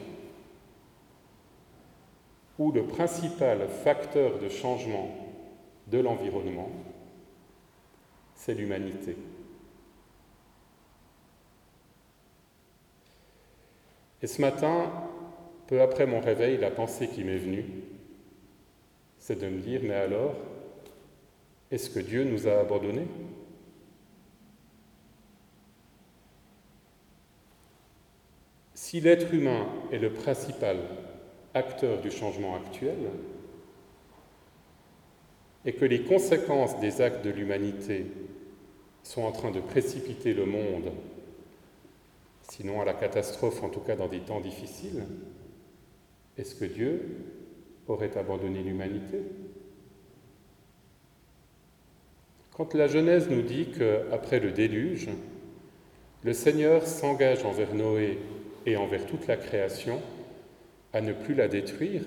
où 2.59 2.72
le 2.72 2.85
principal 2.85 3.68
facteur 3.68 4.38
de 4.38 4.48
changement 4.48 5.14
de 5.87 5.98
l'environnement, 5.98 6.70
c'est 8.35 8.54
l'humanité. 8.54 9.16
Et 14.22 14.26
ce 14.26 14.40
matin, 14.40 14.90
peu 15.66 15.81
après 15.81 16.07
mon 16.07 16.20
réveil, 16.20 16.57
la 16.57 16.70
pensée 16.70 17.09
qui 17.09 17.24
m'est 17.24 17.38
venue, 17.38 17.64
c'est 19.18 19.40
de 19.40 19.48
me 19.48 19.61
dire, 19.61 19.81
mais 19.85 19.94
alors, 19.94 20.35
est-ce 21.70 21.90
que 21.90 22.00
Dieu 22.00 22.24
nous 22.24 22.48
a 22.48 22.61
abandonnés? 22.61 23.07
Si 28.74 29.00
l'être 29.00 29.33
humain 29.35 29.66
est 29.92 29.98
le 29.98 30.12
principal 30.12 30.78
acteur 31.52 32.00
du 32.00 32.11
changement 32.11 32.57
actuel, 32.57 32.96
et 35.64 35.74
que 35.74 35.85
les 35.85 36.02
conséquences 36.02 36.81
des 36.81 37.02
actes 37.02 37.24
de 37.24 37.31
l'humanité 37.31 38.07
sont 39.02 39.22
en 39.22 39.33
train 39.33 39.50
de 39.50 39.61
précipiter 39.61 40.33
le 40.33 40.46
monde, 40.46 40.90
sinon 42.59 42.81
à 42.81 42.85
la 42.85 42.94
catastrophe, 42.94 43.62
en 43.62 43.68
tout 43.68 43.81
cas 43.81 43.94
dans 43.94 44.09
des 44.09 44.18
temps 44.18 44.40
difficiles, 44.40 45.05
est-ce 46.37 46.57
que 46.57 46.64
Dieu 46.64 47.03
aurait 47.87 48.16
abandonné 48.18 48.62
l'humanité? 48.62 49.23
Quand 52.57 52.75
la 52.75 52.88
Genèse 52.88 53.31
nous 53.31 53.42
dit 53.42 53.68
qu'après 53.71 54.40
le 54.40 54.51
déluge, 54.51 55.09
le 56.25 56.33
Seigneur 56.33 56.85
s'engage 56.85 57.44
envers 57.44 57.75
Noé 57.75 58.18
et 58.66 58.77
envers 58.77 59.07
toute 59.07 59.29
la 59.29 59.37
création 59.37 60.03
à 60.92 61.01
ne 61.01 61.12
plus 61.12 61.35
la 61.35 61.47
détruire, 61.47 62.03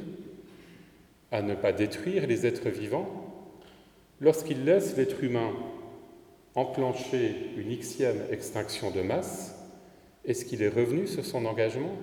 à 1.31 1.41
ne 1.41 1.55
pas 1.55 1.71
détruire 1.71 2.27
les 2.27 2.45
êtres 2.45 2.69
vivants, 2.69 3.07
lorsqu'il 4.19 4.65
laisse 4.65 4.97
l'être 4.97 5.23
humain 5.23 5.53
enclencher 6.55 7.51
une 7.55 7.73
xième 7.77 8.21
extinction 8.29 8.91
de 8.91 9.01
masse, 9.01 9.60
est-ce 10.25 10.45
qu'il 10.45 10.61
est 10.61 10.69
revenu 10.69 11.07
sur 11.07 11.25
son 11.25 11.45
engagement? 11.45 11.95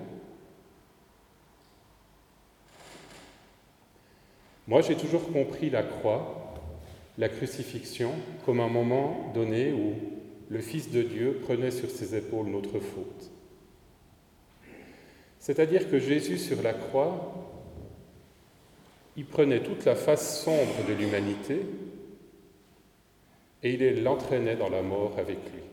Moi, 4.67 4.81
j'ai 4.81 4.95
toujours 4.95 5.31
compris 5.31 5.69
la 5.69 5.83
croix, 5.83 6.53
la 7.17 7.29
crucifixion, 7.29 8.11
comme 8.45 8.59
un 8.59 8.67
moment 8.67 9.31
donné 9.33 9.71
où 9.71 9.93
le 10.49 10.61
Fils 10.61 10.91
de 10.91 11.01
Dieu 11.01 11.39
prenait 11.43 11.71
sur 11.71 11.89
ses 11.89 12.15
épaules 12.15 12.47
notre 12.47 12.79
faute. 12.79 13.31
C'est-à-dire 15.39 15.89
que 15.89 15.99
Jésus 15.99 16.37
sur 16.37 16.61
la 16.61 16.73
croix, 16.73 17.33
il 19.15 19.25
prenait 19.25 19.61
toute 19.61 19.85
la 19.85 19.95
face 19.95 20.43
sombre 20.43 20.85
de 20.87 20.93
l'humanité 20.93 21.61
et 23.63 23.73
il 23.73 24.03
l'entraînait 24.03 24.55
dans 24.55 24.69
la 24.69 24.81
mort 24.81 25.15
avec 25.17 25.37
lui. 25.51 25.63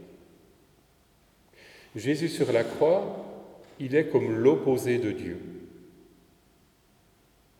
Jésus 1.97 2.29
sur 2.29 2.53
la 2.53 2.63
croix, 2.63 3.25
il 3.81 3.95
est 3.95 4.09
comme 4.09 4.31
l'opposé 4.31 4.99
de 4.99 5.13
Dieu. 5.13 5.39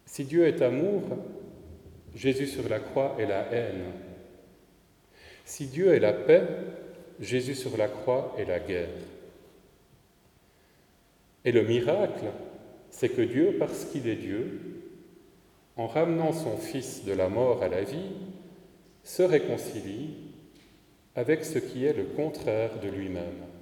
Si 0.05 0.25
Dieu 0.25 0.47
est 0.47 0.61
amour, 0.61 1.03
Jésus 2.15 2.47
sur 2.47 2.69
la 2.69 2.79
croix 2.79 3.17
est 3.19 3.27
la 3.27 3.51
haine. 3.51 3.93
Si 5.47 5.67
Dieu 5.67 5.95
est 5.95 6.01
la 6.01 6.13
paix, 6.13 6.47
Jésus 7.19 7.55
sur 7.55 7.79
la 7.79 7.89
croix 7.89 8.35
est 8.39 8.45
la 8.45 8.61
guerre. 8.61 8.89
Et 11.47 11.53
le 11.53 11.63
miracle, 11.63 12.27
c'est 12.91 13.09
que 13.09 13.23
Dieu, 13.23 13.57
parce 13.59 13.87
qu'il 13.87 14.07
est 14.07 14.17
Dieu, 14.17 14.61
en 15.77 15.87
ramenant 15.87 16.33
son 16.33 16.59
Fils 16.59 17.05
de 17.05 17.13
la 17.13 17.29
mort 17.29 17.63
à 17.63 17.69
la 17.69 17.83
vie, 17.83 18.13
se 19.03 19.23
réconcilie 19.23 20.15
avec 21.15 21.45
ce 21.45 21.59
qui 21.59 21.87
est 21.87 21.95
le 21.95 22.05
contraire 22.05 22.81
de 22.81 22.89
lui-même. 22.89 23.56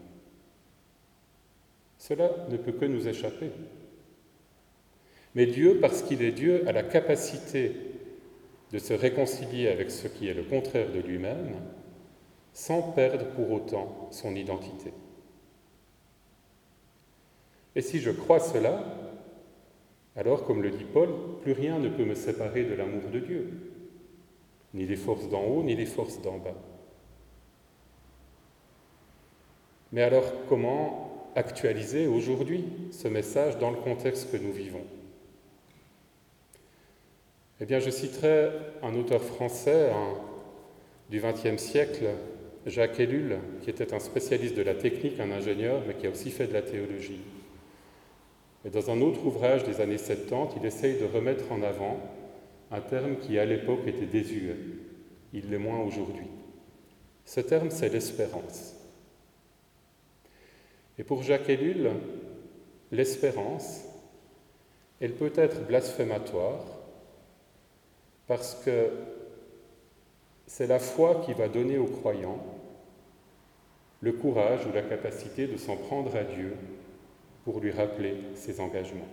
Cela 2.07 2.31
ne 2.51 2.59
peut 2.59 2.73
que 2.73 2.85
nous 2.85 3.09
échapper. 3.09 3.51
Mais 5.35 5.47
Dieu, 5.47 5.79
parce 5.81 6.03
qu'il 6.03 6.21
est 6.21 6.33
Dieu, 6.33 6.69
a 6.69 6.73
la 6.73 6.83
capacité 6.83 7.73
de 8.73 8.79
se 8.79 8.93
réconcilier 8.93 9.69
avec 9.69 9.90
ce 9.90 10.09
qui 10.09 10.29
est 10.29 10.35
le 10.35 10.43
contraire 10.43 10.93
de 10.93 11.01
lui-même, 11.01 11.55
sans 12.53 12.93
perdre 12.93 13.25
pour 13.29 13.51
autant 13.51 14.09
son 14.11 14.37
identité. 14.37 14.93
Et 17.75 17.81
si 17.81 18.01
je 18.01 18.11
crois 18.11 18.38
cela, 18.38 18.85
alors 20.14 20.45
comme 20.45 20.62
le 20.62 20.73
dit 20.73 20.85
Paul, 20.85 21.09
plus 21.40 21.53
rien 21.53 21.79
ne 21.79 21.88
peut 21.88 22.05
me 22.05 22.14
séparer 22.14 22.64
de 22.64 22.75
l'amour 22.75 23.09
de 23.11 23.19
Dieu, 23.19 23.51
ni 24.75 24.85
les 24.85 24.97
forces 24.97 25.31
d'en 25.31 25.43
haut, 25.43 25.62
ni 25.62 25.75
les 25.75 25.87
forces 25.87 26.21
d'en 26.21 26.37
bas. 26.37 26.61
Mais 29.90 30.03
alors 30.03 30.31
comment 30.51 31.13
actualiser 31.37 32.07
aujourd'hui 32.07 32.64
ce 32.90 33.09
message 33.09 33.59
dans 33.59 33.70
le 33.70 33.77
contexte 33.77 34.31
que 34.31 34.37
nous 34.37 34.53
vivons 34.53 34.85
Eh 37.61 37.66
bien, 37.66 37.81
je 37.81 37.90
citerai 37.90 38.51
un 38.83 38.94
auteur 38.94 39.23
français 39.23 39.90
du 41.11 41.20
XXe 41.20 41.62
siècle, 41.62 42.07
Jacques 42.66 43.01
Ellul, 43.01 43.38
qui 43.62 43.70
était 43.70 43.92
un 43.92 44.01
spécialiste 44.01 44.57
de 44.57 44.62
la 44.62 44.75
technique, 44.75 45.20
un 45.20 45.31
ingénieur, 45.31 45.83
mais 45.87 45.94
qui 45.94 46.07
a 46.07 46.11
aussi 46.11 46.31
fait 46.31 46.47
de 46.47 46.53
la 46.53 46.62
théologie. 46.62 47.20
Et 48.64 48.70
dans 48.70 48.90
un 48.90 49.01
autre 49.03 49.25
ouvrage 49.27 49.64
des 49.64 49.81
années 49.81 49.99
70, 49.99 50.57
il 50.59 50.66
essaye 50.66 50.99
de 50.99 51.05
remettre 51.05 51.53
en 51.53 51.62
avant 51.62 52.01
un 52.70 52.81
terme 52.81 53.16
qui 53.18 53.38
à 53.38 53.44
l'époque 53.44 53.87
était 53.87 54.07
désuet. 54.07 54.57
Il 55.33 55.51
l'est 55.51 55.59
moins 55.59 55.81
aujourd'hui. 55.81 56.27
Ce 57.25 57.40
terme, 57.40 57.70
c'est 57.70 57.92
l'espérance. 57.92 58.74
Et 60.99 61.05
pour 61.05 61.23
Jacques 61.23 61.49
Ellul, 61.49 61.91
l'espérance, 62.93 63.83
elle 65.01 65.13
peut 65.13 65.33
être 65.35 65.67
blasphématoire 65.67 66.65
parce 68.27 68.55
que 68.65 68.91
c'est 70.47 70.67
la 70.67 70.79
foi 70.79 71.23
qui 71.27 71.33
va 71.33 71.49
donner 71.49 71.79
aux 71.79 71.87
croyants 71.87 72.45
le 74.01 74.13
courage 74.13 74.67
ou 74.67 74.73
la 74.73 74.83
capacité 74.83 75.47
de 75.47 75.57
s'en 75.57 75.77
prendre 75.77 76.15
à 76.15 76.25
Dieu 76.25 76.55
pour 77.45 77.61
lui 77.61 77.71
rappeler 77.71 78.17
ses 78.35 78.61
engagements. 78.61 79.09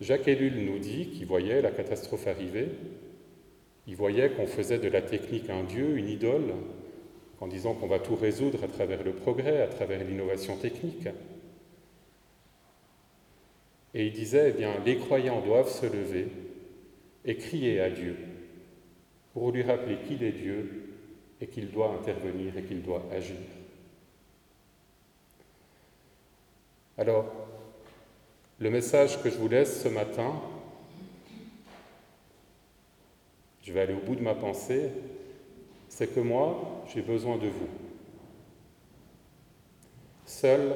Jacques 0.00 0.26
Ellul 0.26 0.64
nous 0.64 0.78
dit 0.78 1.10
qu'il 1.10 1.26
voyait 1.26 1.62
la 1.62 1.70
catastrophe 1.70 2.26
arriver, 2.26 2.68
il 3.86 3.96
voyait 3.96 4.30
qu'on 4.30 4.46
faisait 4.46 4.78
de 4.78 4.88
la 4.88 5.02
technique 5.02 5.50
un 5.50 5.62
dieu, 5.62 5.96
une 5.96 6.08
idole, 6.08 6.54
en 7.44 7.46
disant 7.46 7.74
qu'on 7.74 7.88
va 7.88 7.98
tout 7.98 8.16
résoudre 8.16 8.64
à 8.64 8.68
travers 8.68 9.02
le 9.02 9.12
progrès, 9.12 9.60
à 9.60 9.66
travers 9.66 10.02
l'innovation 10.02 10.56
technique. 10.56 11.08
Et 13.92 14.06
il 14.06 14.14
disait, 14.14 14.48
eh 14.48 14.52
bien, 14.58 14.72
les 14.86 14.96
croyants 14.96 15.42
doivent 15.42 15.68
se 15.68 15.84
lever 15.84 16.28
et 17.26 17.36
crier 17.36 17.82
à 17.82 17.90
Dieu 17.90 18.16
pour 19.34 19.52
lui 19.52 19.62
rappeler 19.62 19.98
qu'il 20.08 20.22
est 20.22 20.32
Dieu 20.32 20.88
et 21.38 21.46
qu'il 21.46 21.70
doit 21.70 21.92
intervenir 21.92 22.56
et 22.56 22.62
qu'il 22.62 22.80
doit 22.80 23.04
agir. 23.12 23.36
Alors, 26.96 27.30
le 28.58 28.70
message 28.70 29.22
que 29.22 29.28
je 29.28 29.36
vous 29.36 29.48
laisse 29.48 29.82
ce 29.82 29.88
matin, 29.88 30.32
je 33.62 33.70
vais 33.70 33.80
aller 33.80 33.92
au 33.94 34.00
bout 34.00 34.16
de 34.16 34.22
ma 34.22 34.34
pensée, 34.34 34.88
c'est 35.96 36.12
que 36.12 36.18
moi, 36.18 36.82
j'ai 36.92 37.02
besoin 37.02 37.36
de 37.36 37.46
vous. 37.46 37.68
Seul, 40.26 40.74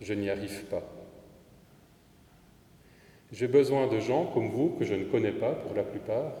je 0.00 0.14
n'y 0.14 0.30
arrive 0.30 0.64
pas. 0.64 0.82
J'ai 3.32 3.48
besoin 3.48 3.86
de 3.86 4.00
gens 4.00 4.24
comme 4.24 4.48
vous, 4.48 4.70
que 4.78 4.86
je 4.86 4.94
ne 4.94 5.04
connais 5.04 5.32
pas 5.32 5.52
pour 5.52 5.74
la 5.74 5.82
plupart, 5.82 6.32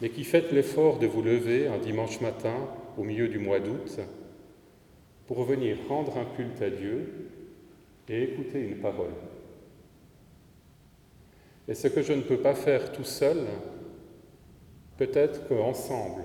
mais 0.00 0.08
qui 0.08 0.24
faites 0.24 0.50
l'effort 0.50 0.98
de 0.98 1.06
vous 1.06 1.20
lever 1.20 1.68
un 1.68 1.76
dimanche 1.76 2.22
matin 2.22 2.56
au 2.96 3.02
milieu 3.02 3.28
du 3.28 3.38
mois 3.38 3.60
d'août 3.60 4.00
pour 5.26 5.44
venir 5.44 5.76
rendre 5.90 6.16
un 6.16 6.24
culte 6.36 6.62
à 6.62 6.70
Dieu 6.70 7.28
et 8.08 8.22
écouter 8.22 8.62
une 8.62 8.78
parole. 8.78 9.12
Et 11.68 11.74
ce 11.74 11.88
que 11.88 12.00
je 12.00 12.14
ne 12.14 12.22
peux 12.22 12.38
pas 12.38 12.54
faire 12.54 12.92
tout 12.92 13.04
seul, 13.04 13.44
peut-être 14.96 15.46
qu'ensemble, 15.48 16.22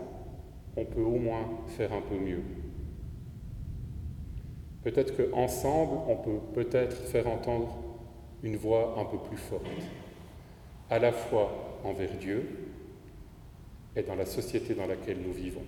on 0.76 0.86
peut 0.86 1.02
au 1.02 1.18
moins 1.18 1.48
faire 1.78 1.94
un 1.94 2.02
peu 2.02 2.16
mieux. 2.16 2.42
Peut-être 4.84 5.16
qu'ensemble, 5.16 5.98
on 6.08 6.16
peut 6.18 6.40
peut-être 6.54 6.96
faire 6.96 7.28
entendre 7.28 7.78
une 8.42 8.58
voix 8.58 8.96
un 9.00 9.06
peu 9.06 9.18
plus 9.18 9.38
forte, 9.38 9.66
à 10.90 11.00
la 11.00 11.12
fois 11.12 11.80
envers 11.84 12.14
Dieu 12.18 12.50
et 13.96 14.04
dans 14.04 14.16
la 14.16 14.26
société 14.26 14.74
dans 14.74 14.88
laquelle 14.88 15.20
nous 15.26 15.32
vivons. 15.32 15.64